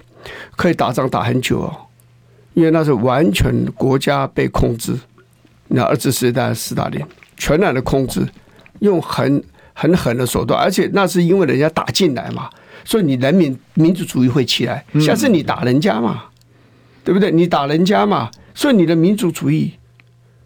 [0.57, 1.73] 可以打仗打很久哦，
[2.55, 4.95] 因为那是完全国家被控制。
[5.69, 7.01] 那二次世界大战斯大林
[7.37, 8.25] 全然的控制，
[8.81, 9.43] 用很
[9.73, 12.49] 很狠的手段，而且那是因为人家打进来嘛，
[12.85, 14.85] 所以你人民民族主义会起来。
[15.01, 16.25] 下次你打人家嘛，
[17.03, 17.33] 对不对？
[17.33, 19.75] 你打人家嘛，所以你的民族主义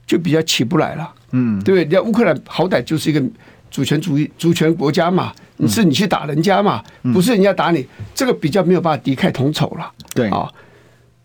[0.06, 1.14] 就比较起不来了。
[1.32, 2.00] 嗯，对不对？
[2.00, 3.22] 你乌克兰好歹就是一个
[3.70, 9.92] 主权主义主权国家嘛，你是你去打人家嘛，不是人家打你，这个比较没有办法敌忾同仇了。
[10.14, 10.50] 对啊。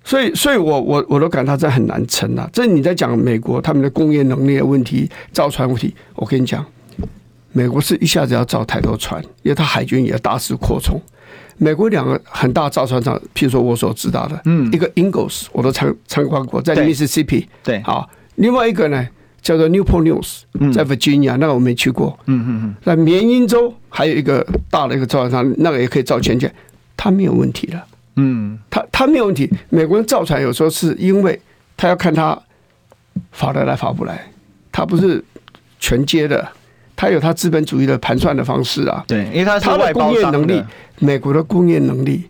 [0.05, 2.49] 所以，所以我我我都感到这很难撑啊！
[2.51, 6.65] 这你在讲美国他们的工业能力的问题、造船问题，我跟你讲，
[7.53, 10.99] 美国是一下子要造太多船，因为它海军也要大肆扩充。
[11.63, 19.07] 美国两个很大造船厂，譬如说我所知道的，嗯，一个 Ingalls 我都参参观过，在 Mississippi，对，好，另外一个呢
[19.41, 26.49] 叫做 Newport News，在 Virginia，那个我没去过，嗯嗯嗯，在缅因州还有一个大的一个造船厂，那个也可以造潜艇，
[26.97, 27.81] 它没有问题的。
[28.15, 29.49] 嗯，他他没有问题。
[29.69, 31.39] 美国人造船有时候是因为
[31.75, 32.37] 他要看他
[33.31, 34.21] 划得来划不来，
[34.71, 35.23] 他不是
[35.79, 36.47] 全接的，
[37.03, 39.03] 他有他资本主义的盘算的方式啊。
[39.05, 40.63] 对，因为他是他的工业能力，
[40.99, 42.23] 美国的工业能力，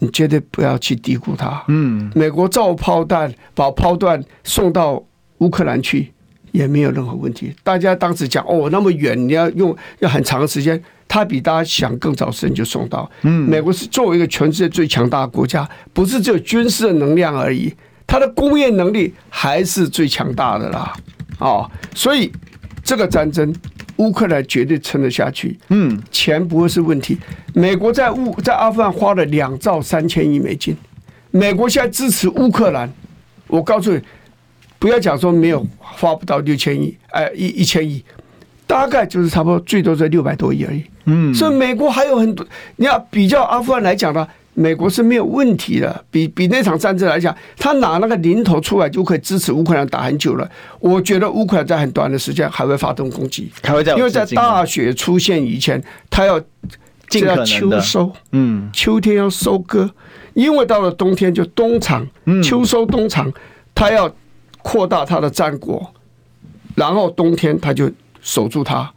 [0.00, 1.64] 你绝对不要去低估它。
[1.68, 5.02] 嗯，美国造炮弹把炮弹送到
[5.38, 6.12] 乌克兰去
[6.52, 7.50] 也没有任何问题。
[7.62, 10.78] 大家当时讲哦，那么远，你要用要很长的时间。
[11.08, 13.10] 他比大家想更早时间就送到。
[13.22, 17.72] 嗯，美国是作为一个全世界最强大的国家，不是只有军事的能量而已，
[18.06, 20.92] 它的工业能力还是最强大的啦。
[21.38, 22.32] 哦，所以
[22.82, 23.54] 这个战争，
[23.96, 25.58] 乌克兰绝对撑得下去。
[25.68, 27.18] 嗯，钱不会是问题。
[27.52, 30.76] 美国在乌在阿富汗花了两兆三千亿美金，
[31.30, 32.92] 美国现在支持乌克兰，
[33.46, 34.00] 我告诉你，
[34.78, 38.04] 不要讲说没有花不到六千亿，哎，一一千亿。
[38.66, 40.82] 大概就是差不多，最多在六百多亿而已。
[41.04, 42.44] 嗯，所以美国还有很多，
[42.76, 46.04] 你要比较阿富汗来讲呢，美国是没有问题的。
[46.10, 50.50] 比比那场战争来讲，他拿那个零头出来就可以支持乌克兰打很久了。
[50.80, 56.40] 我觉得乌克兰在很短的时间还会发动攻击，还会在，因为在大雪出现以前，他要
[57.08, 59.90] 尽可能秋收，嗯，秋天要收割，
[60.34, 62.06] 因为到了冬天就冬藏，
[62.42, 63.32] 秋收冬藏，
[63.74, 64.14] 他要
[64.62, 65.92] 扩大他的战果，
[66.74, 67.90] 然后冬天他就。
[68.26, 68.90] 守住他，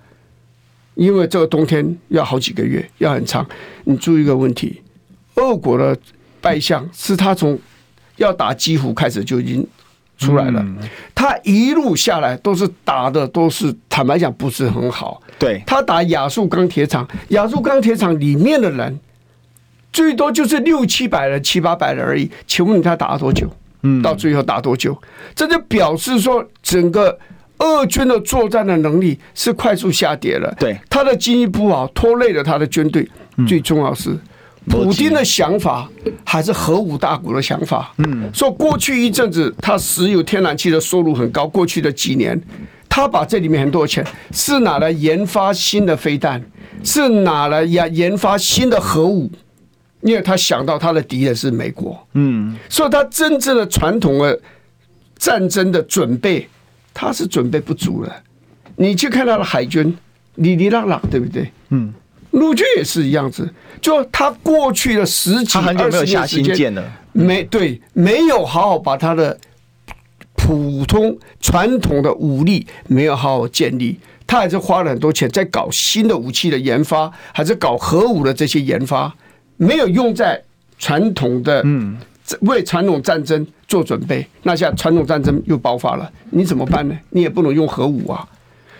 [0.96, 3.46] 因为这个冬天要好几个月，要很长。
[3.84, 4.82] 你注意一个问题，
[5.38, 5.98] 俄国的
[6.40, 7.58] 败相是他从
[8.18, 9.68] 要打基辅开始就已经
[10.18, 10.64] 出来了，
[11.16, 15.20] 他一路下来都是打的都是坦白讲不是很好。
[15.40, 19.00] 对，他打亚速钢铁厂，亚速钢铁厂里面的人
[19.92, 22.30] 最多就是六七百人、七八百人而已。
[22.46, 23.50] 请问他打了多久？
[23.84, 24.96] 嗯，到最后打多久？
[25.34, 27.18] 这就表示说整个。
[27.60, 33.10] 俄军的作战的能力是快速下跌了，对他的经济不好，拖累了他的军队。
[33.48, 34.16] 最重要是，
[34.70, 35.90] 普丁的想法
[36.26, 37.94] 还是核武大国的想法。
[37.98, 41.48] 嗯，说过去一阵子，他石油、天然气的收入很高。
[41.48, 42.40] 过去的几年，
[42.88, 46.44] 他把这里面很多钱是拿来研发新的飞弹，
[46.84, 49.32] 是拿来研研发新的核武，
[50.02, 51.98] 因为他想到他的敌人是美国。
[52.14, 54.40] 嗯，所以他真正的传统的
[55.18, 56.48] 战争的准备。
[57.00, 58.12] 他是准备不足了，
[58.76, 59.96] 你去看他的海军，
[60.38, 61.52] 哩哩啦啦，对不对？
[61.70, 61.94] 嗯，
[62.40, 63.48] 陆军也是一样子，
[63.82, 66.74] 就他过去的十几二十年时间，
[67.12, 69.38] 没对，没有好好把他的
[70.36, 79.14] 普通传统的武力没有好好建立，他还是花了很多钱在搞新的武器的研发，还是搞核武的这些研发，
[79.58, 80.42] 没有用在
[80.78, 81.98] 传统的嗯。
[82.42, 86.94] 为传统战争做准备，那现在传统战争又爆发了，你怎么办呢？
[87.12, 88.28] 你也不能用核武啊，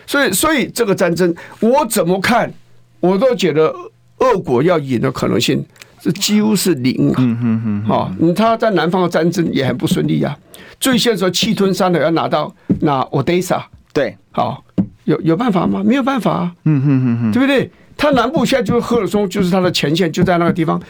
[0.06, 2.52] 所以，所以这个战争我怎么看，
[3.00, 3.74] 我都觉得
[4.18, 5.64] 俄国要赢的可能性
[6.02, 7.14] 是几乎是零啊。
[7.18, 7.90] 嗯嗯嗯。
[7.90, 10.36] 啊，他在南方的战争也很不顺利啊。
[10.80, 14.62] 最先说气吞山的要拿到那 Odessa，对，好，
[15.04, 15.82] 有有办法吗？
[15.84, 16.52] 没有办法啊。
[16.64, 17.70] 嗯嗯嗯嗯，对不对？
[17.96, 20.80] 他南部现在就是赫尔松，就是他的前线，就在那个地方，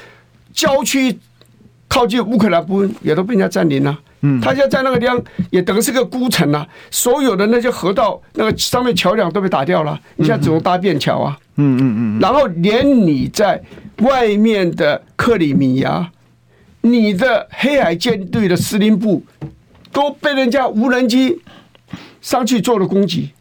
[0.53, 1.19] 郊区。
[1.91, 5.19] 靠近乌克兰部分也都被人家占领了，嗯，他现在在那个地方
[5.49, 13.63] 也等于是个孤城了，所有的那些河道那个上面桥梁都被打掉了，你现在只能搭便桥啊，嗯嗯嗯嗯，然后连你在
[13.99, 16.11] 外面的克里米亚，
[16.81, 19.23] 你的黑海舰队的司令部
[19.93, 21.41] 都被人家无人机
[22.21, 23.33] 上去做了攻击，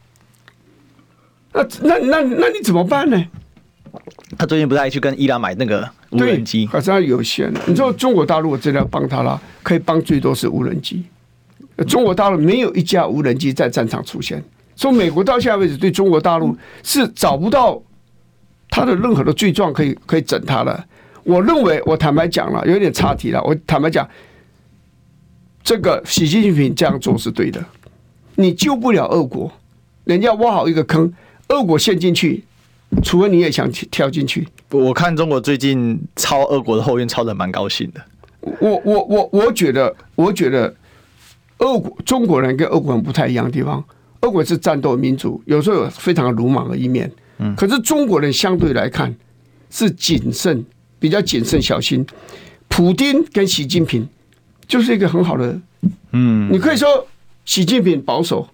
[1.54, 3.24] 那那那那你怎么办呢？
[4.38, 6.66] 他最近不是还去跟伊朗买那个无人机？
[6.68, 7.52] 可是他有限。
[7.66, 11.04] 你知道中国大陆真的要帮他了，可以帮最多是无人机。
[11.88, 14.44] 中国大陆没有一架无人机在战场出现，
[14.76, 17.82] 从美国到现在为止，对中国大陆是找不到
[18.78, 20.86] 他的任何的罪状可以可以整他了。
[21.24, 23.44] 我认为，我坦白讲了，有点差题了。
[23.44, 24.08] 我坦白讲，
[25.64, 27.64] 这个习近平这样做是对的。
[28.36, 29.52] 你救不了俄国，
[30.04, 31.12] 人家挖好一个坑，
[31.48, 32.44] 俄国陷进去，
[33.02, 34.48] 除非你也想跳进去。
[34.70, 38.02] 我看中国最近抄俄国的后院抄的蛮高兴的。
[38.60, 40.74] 我我我我觉得，我觉得。
[41.60, 43.84] 俄国中国人跟俄国人不太一样的地方，
[44.22, 47.12] 俄国是战斗民族，有时候有非常鲁莽的一面。
[47.40, 49.16] 嗯，可是中国人相对来看
[49.70, 50.66] 是谨慎，
[51.00, 52.06] 比较谨慎小心。
[52.68, 54.08] 普京跟习近平
[54.68, 55.60] 就是一个很好的，
[56.12, 57.08] 嗯，你可以说
[57.46, 58.48] 习近平保守，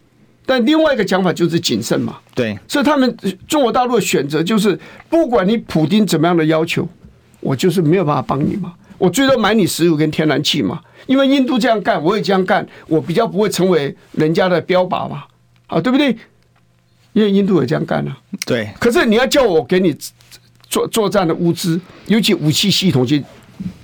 [0.45, 2.17] 但另外一个讲法就是谨慎嘛。
[2.35, 3.17] 对，所以他们
[3.47, 6.87] 中国大陆的选择就是，不管你普京怎么样的要求，
[7.39, 8.73] 我就是没有办法帮你嘛。
[8.99, 15.23] 我最多买你石油跟天然气嘛，因为印度这样干，我也这样干，我比较不会成为人家的标靶嘛，
[15.67, 16.15] 啊，对不对？
[17.13, 18.17] 因为印度也这样干啊。
[18.45, 18.69] 对。
[18.79, 19.95] 可是你要叫我给你
[20.69, 23.23] 作作战的物资，尤其武器系统去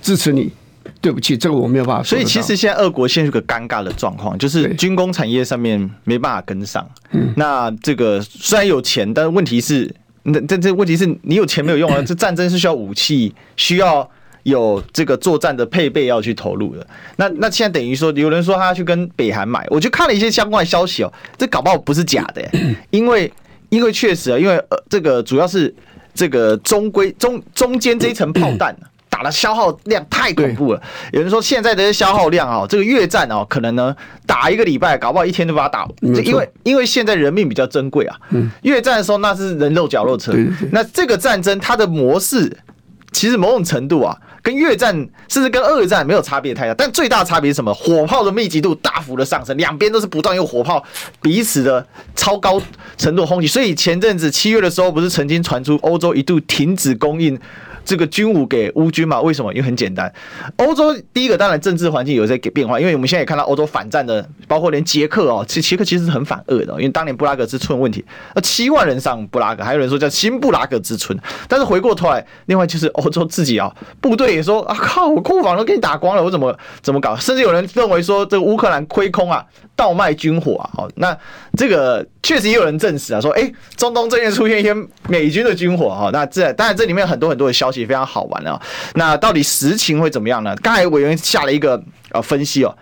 [0.02, 0.52] 支持你，
[1.00, 2.02] 对不起，这个我没有办法。
[2.02, 6.86] 所以其实现在俄国陷入个尴尬的状况，就是军工产业上面没办法跟上。
[7.12, 7.32] 嗯。
[7.36, 12.02] 那这个虽然有钱，但是问题是，那这这问题是你有钱没有用啊？
[12.02, 14.08] 这战争是需要武器，需要。
[14.44, 22.42] 有这个作战的配备要去投入的，那那现在等于说，有人说他要去跟北韩买，我就看了一些相关的消息哦，这搞不好不是假的，
[22.90, 23.30] 因为
[23.68, 25.74] 因为确实啊，因为呃这个主要是
[26.14, 28.74] 这个中规中中间这一层炮弹
[29.10, 38.16] 打的消耗量太恐怖了，有人说现在的消耗量啊，这个越战哦，可能呢打一个礼拜，搞不好一天就把它打，因为因为现在人命比较珍贵啊，
[38.62, 40.32] 越战的时候那是人肉绞肉车，
[40.72, 42.56] 那这个战争它的模式
[43.12, 44.16] 其实某种程度啊。
[44.42, 44.94] 跟越战
[45.28, 47.72] 甚至跟二战没有差别太大，但最大差别是什么？
[47.74, 50.82] 火炮的密集度大幅的上升，两边都是不断用火炮
[51.20, 52.60] 彼此的超高
[52.96, 53.46] 程度轰击。
[53.46, 57.38] 所以前阵子七月的时候，不是曾经传出欧洲一度停止供应。
[57.90, 59.20] 这个军武给乌军嘛？
[59.20, 59.52] 为什么？
[59.52, 60.12] 因为很简单，
[60.58, 68.04] 欧洲第一个当然政治环境有在给变化，因为我们现在也看到欧洲反战的，包括连捷克哦，其实捷克其实是很反俄的，因为当年布拉格之春问题，
[68.36, 71.18] 那七万人上布拉格，还有人说叫新布拉格之春。
[71.48, 77.16] 但是回过头来，另外就是欧洲自己啊，部队也说啊靠，我库房都给你打光了，我怎么怎么搞？
[77.16, 79.44] 甚至有人认为说这个乌克兰亏空啊，
[79.80, 80.70] 倒卖军火啊。
[80.74, 81.16] 好，那
[81.56, 84.72] 这个确实也有人证实啊，说哎，中东这边出现一些
[85.08, 86.10] 美军的军火哈。
[86.12, 87.80] 那这当然这里面很多很多的消息。
[87.90, 88.60] 非常好玩啊！
[88.94, 90.54] 那到底实情会怎么样呢？
[90.62, 92.76] 刚才委员下了一个呃分析哦，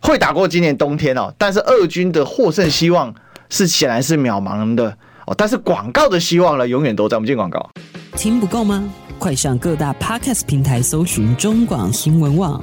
[0.00, 3.12] 会打过今年冬天哦，但是俄军的获胜希望
[3.50, 5.34] 是显然是渺茫的哦。
[5.36, 7.16] 但是广告的希望呢，永远都在。
[7.16, 7.68] 我们进广告，
[8.16, 8.88] 听不够吗？
[9.18, 12.62] 快上各大 Podcast 平台搜寻中广新闻网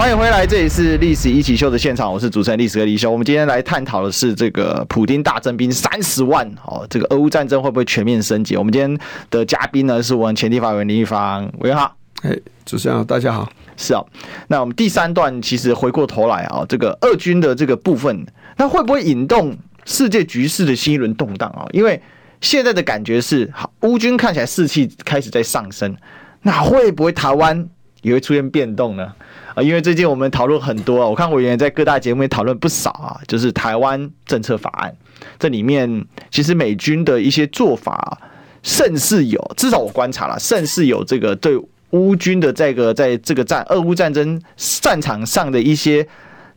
[0.00, 3.10] 欢迎回来，这里是《历史一起秀》的现场，我是主持人历史哥李易修。
[3.10, 8.56] 我们今天来探讨的是这个普丁大征兵三十万哦，这个俄乌战争会不会全面升级？
[8.56, 11.94] 我们今天的嘉宾呢，是我们前立法委员林义方委员好。
[12.22, 12.34] 哎，
[12.64, 13.46] 主持人好，大家好。
[13.76, 14.02] 是啊，
[14.48, 18.26] 那我们第三段其实回过头来啊，这个俄军的这个部分。
[18.56, 21.66] 那会不会引动世界局势的新一轮动荡啊？
[21.72, 22.00] 因为
[22.40, 25.94] 现在的感觉是，好，乌军看起来士气开始在上升，
[26.40, 27.68] 那会不会台湾
[28.02, 29.12] 也会出现变动呢？
[29.54, 34.94] 啊，因为最近我们讨论很多，我看委员在各大节目也讨论不少啊，就是台湾政策法案，
[35.38, 38.18] 这里面其实美军的一些做法，
[38.62, 41.60] 甚是有，至少我观察了，甚是有这个对
[41.90, 46.06] 乌军的这个在这个战俄乌战争战场上的一些。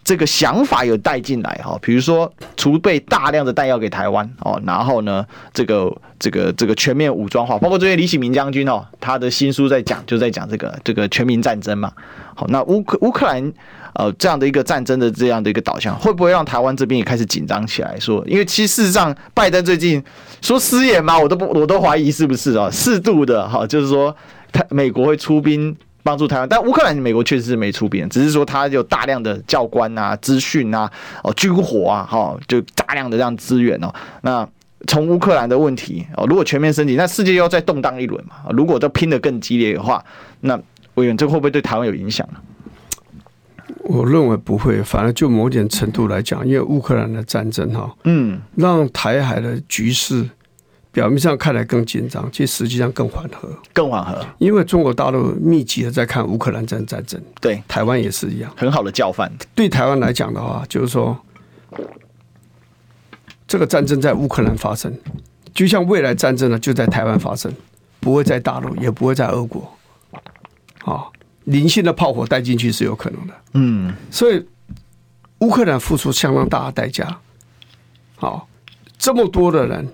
[0.04, 5.90] 这个想法有带进来哈，比如说储备大量的弹药给台湾哦，然后呢，这个
[6.20, 11.92] 这个这个全面武装化，包括最近李启明将军哦，他的新书在讲，就在讲这个这个全民战争嘛。
[12.36, 13.54] 好，那乌克乌克兰
[13.94, 17.98] 呃这样的一个战争的这样的一个导向，会不会让台湾这边也开始紧张起来？
[18.00, 20.04] 说，因为其实事实上，拜登最近
[20.42, 24.14] 说失言嘛，我都不我都怀疑是不是啊，适度的哈，就是说
[24.52, 25.76] 他美国会出兵。
[26.04, 30.92] 帮助台湾，但乌克兰美国确实是没出兵，只是说他有大量的教官啊、资讯啊、
[31.24, 33.92] 哦军火啊，哈，就大量的这样资源哦。
[34.22, 34.48] 那
[34.88, 38.36] 从乌克兰的问题哦，如果全面升级，那世界又要再动荡一轮嘛。
[38.52, 40.04] 如果都拼得更激烈的话，
[40.42, 40.60] 那
[40.96, 42.40] 委员这会不会对台湾有影响呢？
[43.86, 50.30] 我认为不会，反而就某点程度来讲，因为乌克兰的战争哈，嗯，让台海的局势
[50.94, 54.26] 表面上看来更紧张，其实实际上更缓和，更缓和。
[54.38, 59.30] 因为中国大陆密集的在看乌克兰战战争，对，台湾也是一样，很好的教范。
[59.56, 61.18] 对台湾来讲的话，就是说，
[63.48, 64.96] 这个战争在乌克兰发生，
[65.54, 67.52] 就像未来战争呢就在台湾发生，
[68.00, 69.76] 不会在大陆，也不会在俄国，
[70.86, 71.06] 啊。
[71.46, 74.48] 零星的炮火带进去是有可能的，嗯，所以
[75.40, 77.20] 乌克兰付出相当大的代价。
[78.16, 78.48] 好，
[78.98, 79.86] 这么多的人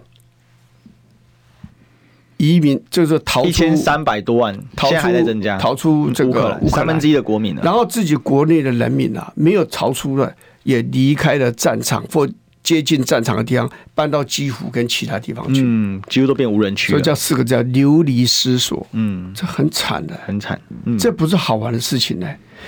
[2.39, 10.33] 移民，就是逃出一千三百多万，逃出还在增加，逃出这个三分之一的国民，然后自己国内的人民啊，没有逃出了，
[10.63, 12.27] 也离开了战场或。
[12.61, 22.27] 接近战场的地方搬到基辅跟其他地方去，嗯，几乎都变无人区，所以叫四个字叫流离失所，嗯，这很惨的，很惨，嗯，这不是好玩的事情呢。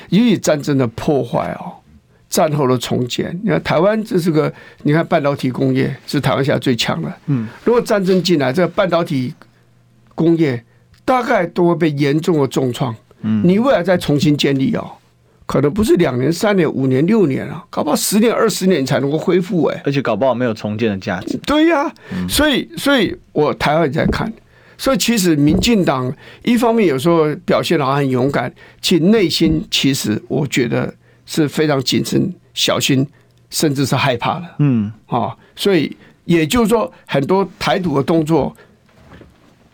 [0.10, 1.74] 因为战争的破坏哦，
[2.30, 4.52] 战后的重建，你看台湾这是个，
[4.84, 9.32] 你看半导体工业是台湾现在最强的，嗯，如果战争进来，这个半导体
[10.22, 10.64] 工业
[11.04, 14.92] 大概都会被严重的重创，嗯，你未来再重新建立哦。
[15.48, 21.38] 可能不是两年、三年、五年、六年啊，搞不好十年、二十年才能够恢复哎，而且搞不好没有重建的价值。
[21.40, 21.94] 对呀、啊，
[22.30, 24.32] 所以，所以我台湾也在看，
[24.78, 26.14] 所以其实民进党
[26.44, 30.94] 一方面有时候表现得很勇敢，其内心其实我觉得
[31.26, 33.06] 是非常谨慎、小心，
[33.50, 34.46] 甚至是害怕的。
[34.60, 38.56] 嗯，啊，所以也就是说，很多台独的动作，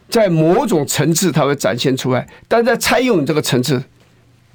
[0.09, 3.83] 在某种层次它会展现出来，但在蔡英文这个层次。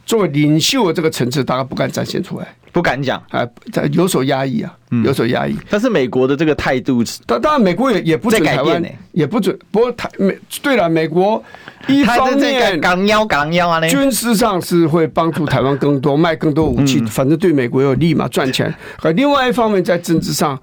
[0.04, 5.56] 作为领袖的这个层次，大概不敢展现出来，不敢讲啊，在有所压抑啊，有所压抑。
[5.70, 8.82] 但是美国的这个态度，当当然美国也也不准台湾，
[9.12, 9.56] 也不准。
[9.70, 11.42] 不过台美对了，美国
[11.86, 18.74] 一方面港腰港腰啊，军事上是会帮助台湾更多， 卖更多武器，反正对美国有利嘛，赚钱。
[19.02, 20.60] 而另外一方面，在政治上，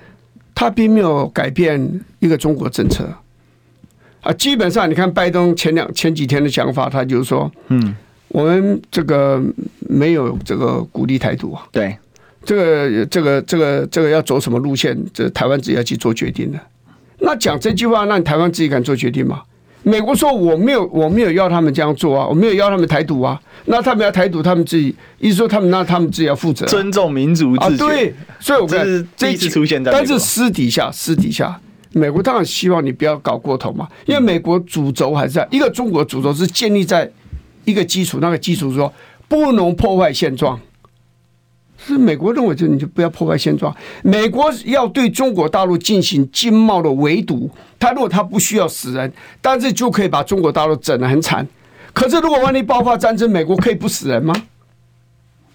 [0.53, 3.09] 他并没有改变一个中国政策
[4.21, 4.33] 啊。
[4.33, 7.95] 基本上，你看拜登前两前几天的讲法，他就是说，嗯。
[8.31, 9.41] 我们这个
[9.79, 11.97] 没有这个鼓励台独啊，对，
[12.45, 16.59] 这个这个这个这个要走什么路线，这台湾自己要去做决定的。
[17.21, 19.41] 那讲这句话，那你台湾自己敢做决定吗？
[19.81, 27.69] 美国说我没有我没有要他们这样做啊，我没有要他们台独啊，那他们要台独，他们自己意思说他们那他们自己要负责，尊重民族自啊。
[27.79, 31.59] 对，所以我这是第一次出现在，但是私底下私底下，
[31.91, 37.11] 美国当然希望你不要搞过头嘛，因为美国主轴还是在一个中国主轴是建立在。
[37.65, 38.91] 一个基础，那个基础说
[39.27, 40.59] 不能破坏现状，
[41.77, 43.75] 是美国认为就你就不要破坏现状。
[44.01, 51.47] 美国要对中国大陆进行经贸的围堵，他如果他不需要死人，但是就可以把中国大陆整得很惨。
[51.93, 54.33] 可是如果万一爆发战争，美国可以不死人吗？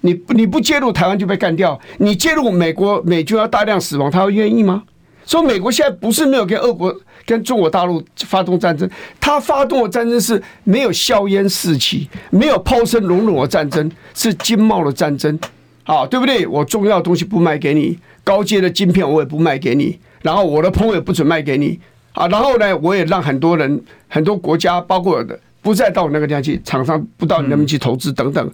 [0.03, 4.85] 你你不介入台湾就被干掉，你介入美国美军要大量死亡，他会愿意吗？
[5.25, 6.95] 所以美国现在不是没有跟俄国。
[7.27, 8.87] 跟中国大陆发动战争，
[9.19, 15.41] 他发动的战争是没有硝烟四起，没有炮声隆隆的战争，是经贸的战争，
[15.85, 16.47] 啊，对不对？
[16.47, 21.81] 我重要的东西不卖给你，高阶的晶片我也不卖给你，然后我的朋友也不准卖给你，
[22.13, 28.53] 啊，然后呢，我也让很多人、很多国家，包括的不再到那个地方去，厂商不到你那边去投资等等，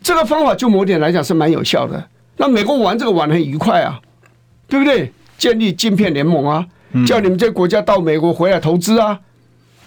[0.00, 2.08] 这个方法就某点来讲是蛮有效的。
[2.36, 3.98] 那美国玩这个玩的很愉快啊，
[4.68, 5.10] 对不对？
[5.42, 6.64] 建立晶片联盟啊。
[7.06, 9.18] 叫你们这些国家到美国回来投资啊，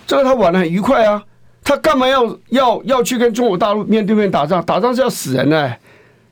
[0.08, 1.24] 这个他玩的很愉快啊，
[1.64, 4.60] 他干嘛要要要去跟中国大陆面对面打仗？
[4.66, 5.78] 打仗是要死人的，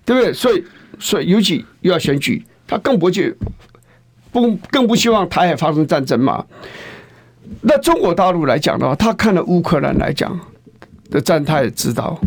[0.04, 0.34] 对不对？
[0.34, 0.64] 所以
[0.98, 3.38] 所以尤其又要选举，他更不去
[4.32, 6.44] 不更不希望台海发生战争嘛。
[7.62, 10.40] 那中国大陆来讲的话，他看了乌克兰来讲
[11.12, 12.20] 的战，他也知道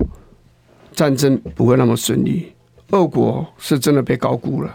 [0.94, 2.52] 战争不会那么顺利，
[2.92, 4.70] 俄国是真的被高估了。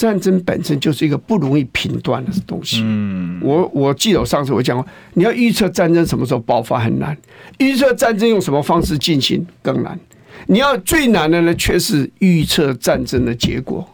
[0.00, 2.80] 战争本身就是一个不容易评断的东西。
[2.82, 7.14] 嗯，我我记得我上次我讲过，你要预测战争什么时候爆发很难，
[7.58, 10.00] 预测战争用什么方式进行更难。
[10.46, 13.86] 你要最难的呢，却是预测战争的结果。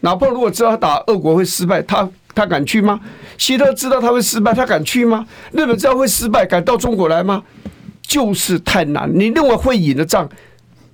[0.00, 2.98] 哪怕如果知道他打俄国会失败，他他敢去吗？
[3.38, 5.24] 希特知道他会失败，他敢去吗？
[5.52, 7.40] 日本知道会失败，敢到中国来吗？
[8.02, 9.08] 就是太难。
[9.14, 10.28] 你认为会赢的仗，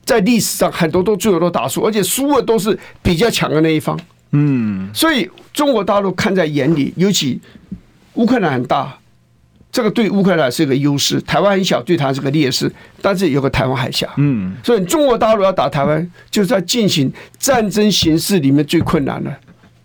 [0.05, 3.99] 在历史上很多都最后都打输，而且输的都是比较强的那一方。
[4.33, 7.41] 嗯，所以中国大陆看在眼里，尤其
[8.15, 8.97] 乌克兰很大，
[9.73, 12.71] 这个对乌克兰是一个优势；台湾很小，对它是个劣势。
[13.03, 19.35] 但是有个台湾海峡，嗯，所以中国大陆要打台湾，就是在进行战争形式里面最困难的，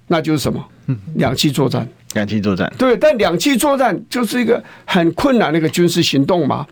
[0.08, 0.64] 那就是什么？
[0.86, 1.88] 嗯，两栖作战。
[2.14, 6.66] 两栖作战，对，但两栖作战就是一个很困难的一个军事行动嘛。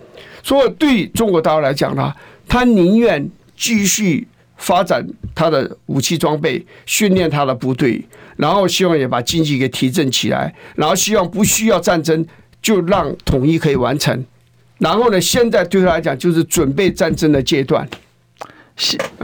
[0.44, 2.14] 所以对中国大陆来讲呢，
[2.48, 4.28] 他宁愿继续。
[4.64, 5.06] 发展
[5.36, 8.02] 他的武器装备，训练他的部队，
[8.38, 12.26] 然后希望也把经济给提振起来，然后希望不需要战争，
[12.62, 14.26] 就让统一可以完成。
[14.78, 17.86] 然后呢，现在对他来讲就是准备战争的阶段。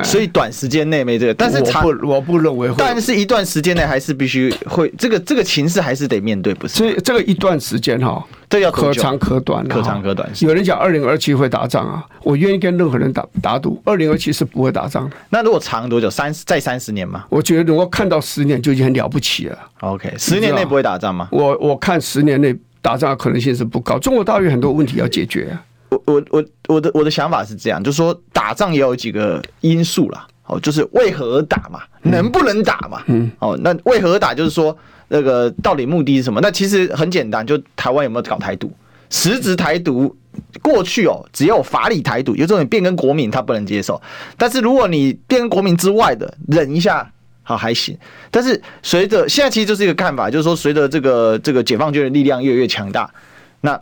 [0.03, 6.75] 所以短时间内没这个，但是长我不我不认为会，但是一段时间内还是必须会这个这个情势还是得面对，不是？
[6.75, 10.29] 所以这个一段时间哈，这要可长可短，可长可短。
[10.39, 15.15] 有人讲二零二七会打仗啊，我愿意跟任何人打打赌，二零二七是不会打仗的。
[15.29, 16.09] 那如果长多久？
[16.09, 17.25] 三再三十年吗？
[17.29, 19.57] 我觉得如果看到十年就已经很了不起了。
[19.79, 21.27] OK，十年内不会打仗吗？
[21.31, 23.97] 我我看十年内打仗的可能性是不高。
[23.99, 25.61] 中国大陆很多问题要解决啊。
[25.89, 34.77] 我我我我的我的想法是这样，就是说打仗也有几个因素啦，哦，就是为何而打嘛，能不能打嘛，嗯，哦，那为何而打就是说
[35.07, 36.39] 那个到底目的是什么？
[36.41, 38.71] 那其实很简单，就台湾有没有搞台独？
[39.09, 40.15] 实质台独
[40.61, 43.99] 过去哦，只要有法理台独，有这种变更国民他不能接受，
[44.37, 47.11] 但是如果你变更国民之外的忍一下，
[47.41, 47.97] 好还行。
[48.29, 53.11] 但是随着现在其实就是一个看法，就是说随着这个这个解放军的力量越来越强大，
[53.61, 53.81] 那。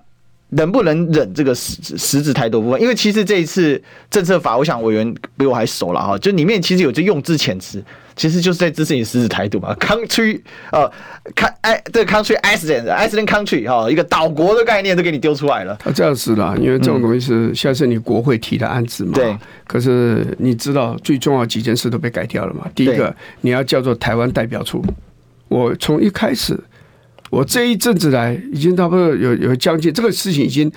[0.50, 2.82] 能不能忍这个实实质台独部分？
[2.82, 7.84] 因为其实这一次政策法，我想委员比我还熟了哈，就里面其实有这用字遣词，
[8.16, 9.76] 其实就是在支持你实质台独嘛。
[9.76, 10.39] Country
[10.72, 10.89] 呃，
[11.36, 15.74] 看哎，这个 Country Iceland，Iceland Country 哈，一个岛国的概念都给你丢出来了。
[15.84, 19.12] 啊，这样是啦，因为这种东西是现在是你国会提的案子嘛。
[19.16, 19.38] 对。
[19.68, 22.66] 可是你知道最重要几件事都被改掉了嘛？
[22.74, 24.82] 第一个，你要叫做台湾代表处。
[25.50, 26.58] 我从一开始。
[27.30, 30.71] 我这一阵子来，已经差不多有有将近这个事情已经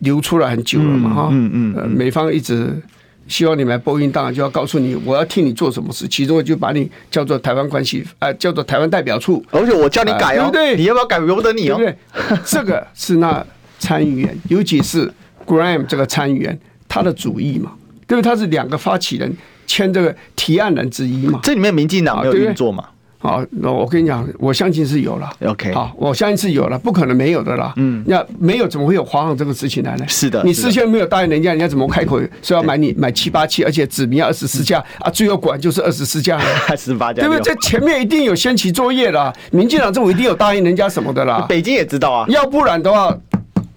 [0.00, 2.80] 流出来很久了嘛哈，嗯嗯，嗯，美方一直
[3.26, 10.76] 希望你买波音，当然就要告诉你，我要替你做什么事，其中就把你叫做台湾关系，呃，叫做台湾代表处，而且我叫你改哦，对不对？
[10.76, 12.38] 你要不要改，由不得你哦，对不对？
[12.46, 13.44] 这个是那
[13.78, 15.12] 参议员，尤其是
[15.44, 17.72] Graham 这个参议员，他的主意嘛，
[18.06, 18.30] 对不对？
[18.30, 19.36] 他是两个发起人
[19.66, 22.84] 签这个提案人之一嘛，这里面民进党没有运作嘛？
[23.22, 25.30] 好，那我跟你讲，我相信是有了。
[25.44, 27.74] OK，好，我相信是有了，不可能没有的啦。
[27.76, 30.04] 嗯，那没有怎么会有华航这个事情来呢？
[30.08, 35.10] 是的，你事先没有答应人家，人家怎么开口说要买你买七八七，而且指明二十四架 啊？
[35.10, 37.54] 最后果然就是二十四架，还十八架，对不对？
[37.54, 41.44] 这前面一定有先期作业啦，民进党政府一定有答应人家什么的啦。
[41.46, 43.14] 北京也知道啊，要不然的话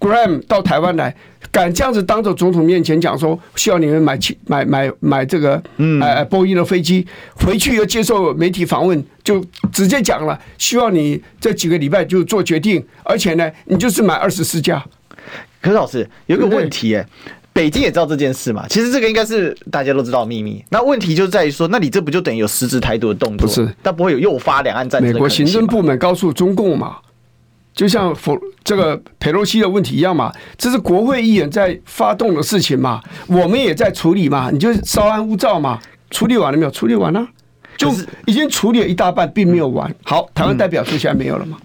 [0.00, 1.14] ，Graham 到台湾来。
[1.54, 9.40] 敢这样子当着总统面前讲说，需要你们买起买买买这个，嗯，呃，波音的飞机，回去又接受媒体访问，就
[9.70, 14.84] 直接讲了，希望你这几个礼拜就做决定，而且呢，你就是买二十四架。
[15.60, 17.06] 可是老师有个问题，哎，
[17.52, 18.66] 北京也知道这件事嘛？
[18.68, 20.60] 其实这个应该是大家都知道的秘密。
[20.70, 23.46] 那问题就在于说，那你这不就等于有实质态度的动作？
[23.46, 25.12] 不是，但不会有诱发两岸战争。
[25.12, 26.96] 美国行政部门告诉中共嘛。
[27.74, 36.70] 就像佛这个佩洛西的问题一样嘛，这是国会议员在发动的事情嘛，我们也在处理嘛，你就稍安勿躁嘛，处理完了没有？
[36.70, 37.26] 处理完了，
[37.76, 37.90] 就
[38.26, 39.92] 已经处理了一大半，并没有完。
[40.04, 41.58] 好，台湾代表处现在没有了嘛，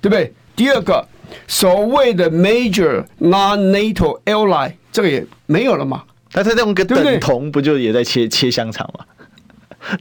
[0.00, 0.32] 对不对？
[0.56, 1.06] 第二个，
[1.46, 6.02] 所谓的 major non-NATO ally 这个也没有了嘛，
[6.32, 9.04] 但是这种个等同不就也在切切香肠吗？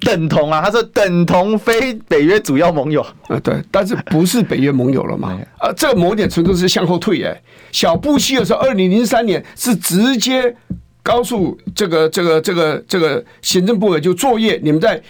[0.02, 5.38] 等同啊，他说等同非北约主要盟友啊，对，但是不是北约盟友了嘛？
[5.58, 7.42] 啊，这某点程度是向后退哎。
[7.72, 10.56] 小布希的时候，二零零三年是直接
[11.04, 15.02] 告诉这个这个这个这个行政部门就作业，你们在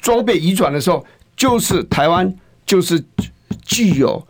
[0.00, 1.04] 装备移转的时候，
[1.36, 3.02] 就是台湾就是
[3.64, 4.26] 具有。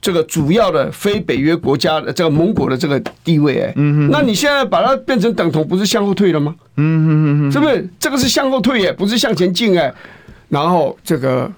[0.00, 6.54] 这个主要的非北约国家的这个盟国的这个地位，哎，嗯，那你现在把它变成等同，不是向后退了吗？
[6.76, 7.88] 嗯嗯嗯，是不是？
[7.98, 9.92] 这个是向后退，哎，不是向前进，哎。
[10.48, 11.50] 然后这个，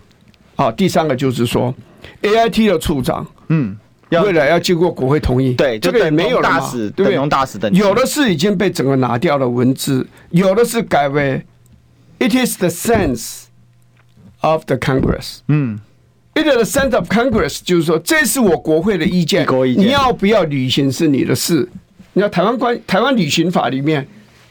[0.57, 1.75] 啊，第三个就是说
[2.23, 3.77] ，AIT 的处长，嗯，
[4.11, 6.59] 未来要经过国会同意，对，这个也没有了嘛，
[6.97, 7.29] 对不对？
[7.29, 11.45] 大使等有的是已经被整个拿掉了文字，有的是改为
[12.19, 13.43] ，It is the sense
[14.41, 15.81] of the Congress，嗯。
[16.43, 21.69] The sense of Congress 就是说，这是我国会的意见，你要不要履行是你的事。
[22.15, 24.07] 你要台湾关台湾旅行法里面，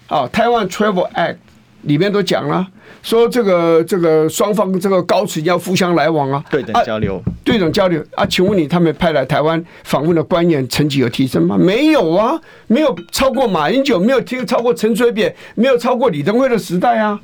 [0.08, 1.36] 啊，台湾 Travel Act
[1.82, 2.66] 里面都讲了，
[3.04, 8.26] 说这个这个双方这个高层要互相来往啊，对等交流，对等交流啊。
[8.26, 11.58] 请问你，他们派来台湾访问的官员成绩有提升吗？
[11.58, 17.20] 没有啊，没有超过马英九，没有听超过陈水扁，没有超过李登辉的时代啊。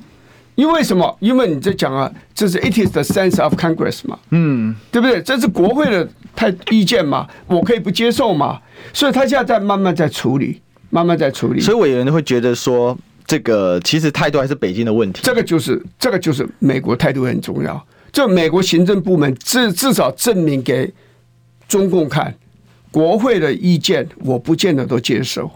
[0.56, 1.18] 因为什么？
[1.20, 5.22] 因为你在讲啊，这是 it is the sense of Congress 嘛，嗯，对不对？
[5.22, 8.62] 这是国会的太意见嘛，我可以不接受嘛，
[8.94, 11.60] 所以他现在在慢慢在处理，慢慢在处理。
[11.60, 15.22] 所以委员会觉得说，这个其实态度还是北京的问题。
[15.24, 17.84] 这个就是这个就是美国态度很重要。
[18.12, 20.94] 这美国行政部门至至少证明给
[21.68, 22.32] 中共看，
[22.92, 25.50] 国会的意见我不见得都接受。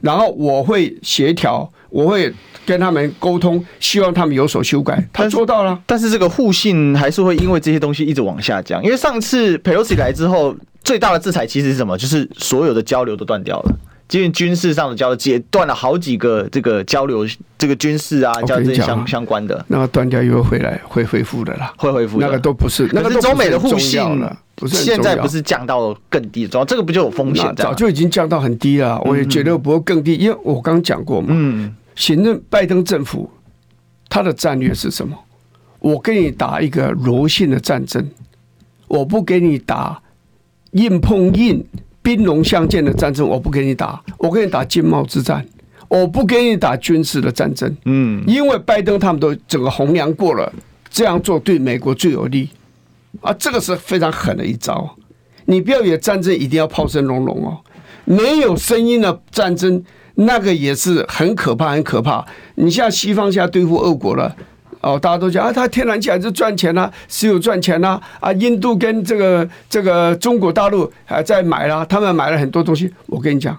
[0.00, 2.32] 然后我会协调，我会
[2.70, 5.04] 跟他们沟通，希望他们有所修改。
[5.12, 8.80] 他做到了，但是，这个互信还是会因为这些东西一直往下降。
[8.84, 10.54] 因为上次佩洛西来之后，
[10.84, 11.98] 最大的制裁其实是什么？
[11.98, 13.74] 就是所有的交流都断掉了。
[14.12, 17.26] 因为军事上的交流，截断了好几个这个交流，
[17.58, 22.18] 这个军事啊，交相相关的，那个断掉又会回来，会恢复的啦，会恢复。
[22.20, 24.00] 那个都不是，那个是中美的互信
[24.66, 27.54] 现在不是降到更低，主要这个不就有风险？
[27.56, 33.30] 早就已经降到很低了，我也觉得不会更低，因为我刚讲过嘛，嗯，行政拜登政府
[34.08, 35.14] 他的战略是什么？
[35.80, 38.02] 我跟你打一个柔性的战争，
[38.88, 40.02] 我不给你打
[40.72, 41.62] 硬碰硬。
[42.02, 45.46] 兵戎相见的战争，我不给你打，我跟你打经贸之战，
[45.86, 47.76] 我不给你打军事的战争。
[47.84, 50.50] 嗯，因为拜登他们都整个弘扬过了，
[50.88, 52.48] 这样做对美国最有利
[53.20, 54.96] 啊，这个是非常狠的一招。
[55.44, 57.60] 你不要以为战争一定要炮声隆隆哦，
[58.06, 59.84] 没有声音的战争，
[60.20, 62.24] 那个也是很可怕，很可怕。
[62.56, 64.34] 你像西方现在对付俄国了。
[64.82, 72.90] 哦，大家都讲啊，他天然气还是赚钱呐，石油赚钱呐，啊，印度跟这个这个中国大陆还在买啦，他们买了很多东西。
[73.06, 73.54] 我跟你讲，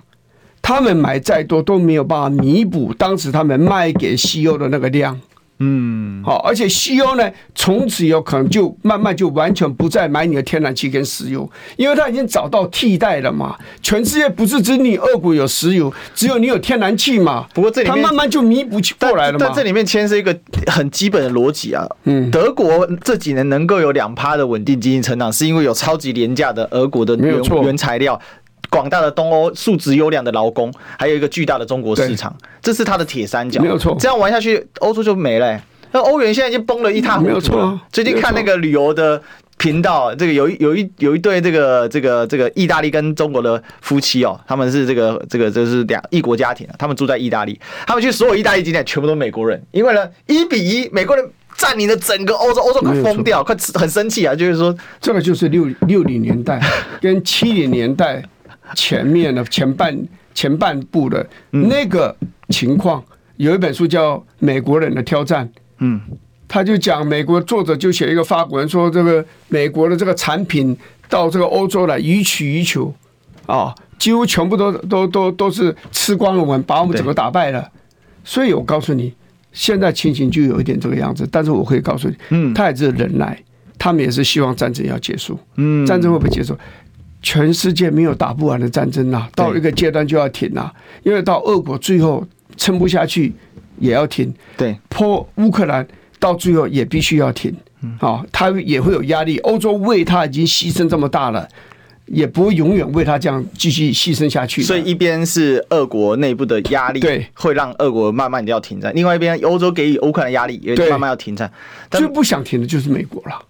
[0.63, 5.19] 他们买再多都没有办法弥补当时他们卖给西欧的那个量。
[5.63, 11.47] 嗯，好，而且西欧呢，从此有可能就慢慢就完全不再买你的天然气跟石油，
[11.77, 13.55] 因为他已经找到替代了嘛。
[13.83, 17.45] 全世界不是只你俄国有石油，只有你有天然气嘛。
[17.53, 19.45] 不过这里面他慢慢就弥补过来了嘛。
[19.45, 20.35] 但这里面牵涉一个
[20.65, 21.87] 很基本的逻辑啊。
[22.05, 28.19] 嗯，德国这几年能够有两趴的稳定经济成长，是因为有超级廉价的俄国的原原材料。
[28.71, 33.61] 广大的东欧素质优良的劳工，还有一个巨大的中国市场，这是它的铁三角。
[33.61, 35.61] 没有错，这样玩下去，欧洲就没了、欸。
[35.91, 37.27] 那欧元现在已经崩了一塌糊涂。
[37.27, 39.21] 没有错，最近看那个旅游的
[39.57, 56.57] 频道，这个有一有一有一对这个这个这个意大利跟中国的夫妻哦，他们是这个这个这是两异国家庭，他们住在意大利，他们去所有意大利景点全部都是美国人，因为呢一比一美国人占领了整个欧洲，欧洲快疯掉，快很生气啊，就是说这个就是六六零年代
[57.01, 58.23] 跟七零年代。
[58.75, 62.15] 前面的 前半前半部的那个
[62.49, 63.03] 情况，
[63.37, 65.45] 有一本书叫《美国人的挑战》，
[65.79, 65.99] 嗯，
[66.47, 70.75] 他就讲美国作者就写一个法国人说，这个美国的这个产品
[71.09, 72.93] 到这个欧洲来予取予求。
[73.47, 77.69] 啊，几乎全部都都都都是吃光了我们，把我们整个打败了。
[78.23, 79.13] 所以我告诉你，
[79.51, 83.37] 现在情形就有一点这个样子，但是我可以告诉你，嗯，他也是忍耐，
[83.77, 86.55] 他们也是希望战争要结束，嗯，战争会不会结束？
[87.21, 90.71] 全世界没有打不完的战争呐，到一个阶段就要停呐，
[91.03, 92.25] 因为到俄国最后
[92.57, 93.31] 撑不下去
[93.79, 95.87] 也要停，对，破乌克兰
[96.19, 97.55] 到最后也必须要停，
[97.99, 99.37] 啊，他也会有压力。
[99.39, 101.47] 欧洲为他已经牺牲这么大了，
[102.05, 104.61] 也不会永远为他这样继续牺牲下去。
[104.61, 111.51] 所以一边是俄国内部的压力，对，会让俄国慢慢的要停战；另外一边欧洲给予乌克兰压力，也慢慢要停战。
[111.89, 113.41] 最不想停的就是美国了。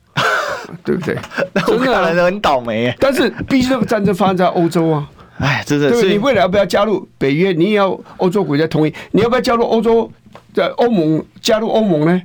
[0.84, 1.18] 对不对？
[1.54, 2.94] 那乌克兰人很倒霉。
[3.00, 5.10] 但是，毕竟这个战争发生在欧洲啊。
[5.38, 5.90] 哎，真的。
[5.90, 7.52] 对，你未来要不要加入北约？
[7.52, 8.94] 你也要欧洲国家同意。
[9.12, 10.12] 你要不要加入欧洲
[10.54, 11.24] 的欧盟？
[11.42, 12.22] 加入欧盟呢？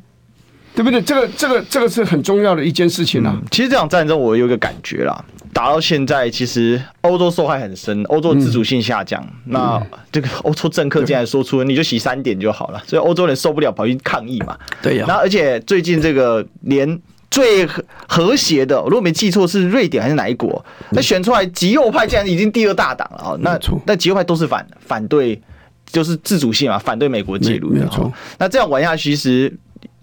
[0.74, 1.00] 对不对？
[1.00, 3.34] 这个、这个、这个是很重要的一件事情啊。
[3.50, 5.24] 其实这场战争，我有一个感觉啦，
[5.54, 9.26] 打到现在，其实欧洲受害很深，欧洲自主性下降。
[9.46, 9.82] 那
[10.12, 14.54] 这个欧洲政客竟然说出，你就洗三点就好了，所以欧洲人受不了，跑去抗议嘛。
[14.82, 15.06] 对呀。
[15.08, 17.00] 那而且最近这个连。
[17.36, 20.64] 最和和谐的，如果没记错是瑞典还是哪一国？
[20.90, 23.36] 那选出来极右派竟然已经第二大党了啊！
[23.40, 25.38] 那那极右派都是反反对，
[25.84, 27.80] 就是自主性嘛，反对美国介入的。
[27.80, 28.10] 没错。
[28.38, 29.54] 那这样玩下去，其实。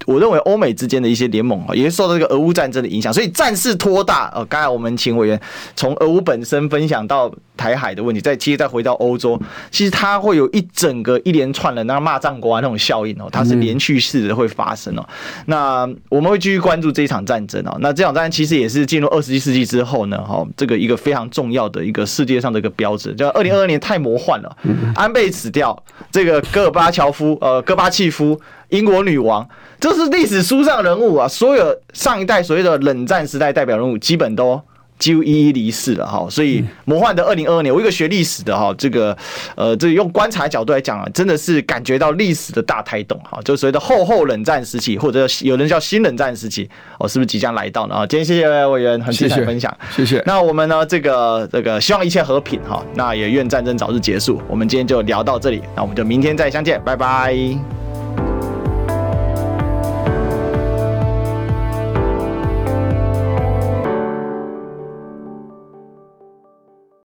[0.05, 4.31] 我认为欧美之间的一些联盟啊，也是受到这个俄乌战争的影响，所以战事拖大。
[4.35, 5.39] 呃，刚才我们请委员
[5.75, 9.39] 从俄乌本身分享到台海的问题，再其实再回到欧洲，
[9.71, 15.07] 其实它会有一整个一连串的那个骂战国啊那种效应哦，它是连续式的会发生哦。
[15.45, 17.77] 那我们会继续关注这一场战争哦。
[17.79, 24.57] 那这场战争其实也是进入二十一世纪之后呢，哈，这个一个非常重要的一个世界上的一个标志，叫二零二二年太魔幻了，
[24.95, 25.81] 安倍死掉，
[26.11, 28.39] 这个戈尔巴乔夫呃戈巴契夫。
[28.69, 29.47] 英国女王，
[29.83, 31.27] 这是历史书上人物啊！
[31.27, 34.57] 所有上一代所谓的冷战时代代表人物，基本都
[34.97, 36.25] 几乎一一离世了哈。
[36.29, 39.13] 所以魔幻的二零二二年，我一个学历史的哈，这个
[39.57, 43.41] 呃，这个用观察角度来讲啊，真的是感觉到历史的大胎动哈。
[43.43, 47.95] 就所谓的后后冷战时期，或者有人叫新冷战时期，哦，是不是即将来到呢？
[47.95, 50.23] 啊，今天谢谢委员很精彩分享，谢谢。
[50.25, 54.41] 那我们呢，这个这个希望一切和平哈，那也愿战争早日结束。
[54.47, 57.92] 我们今天就聊到这里，那我们就明天再相见，拜拜。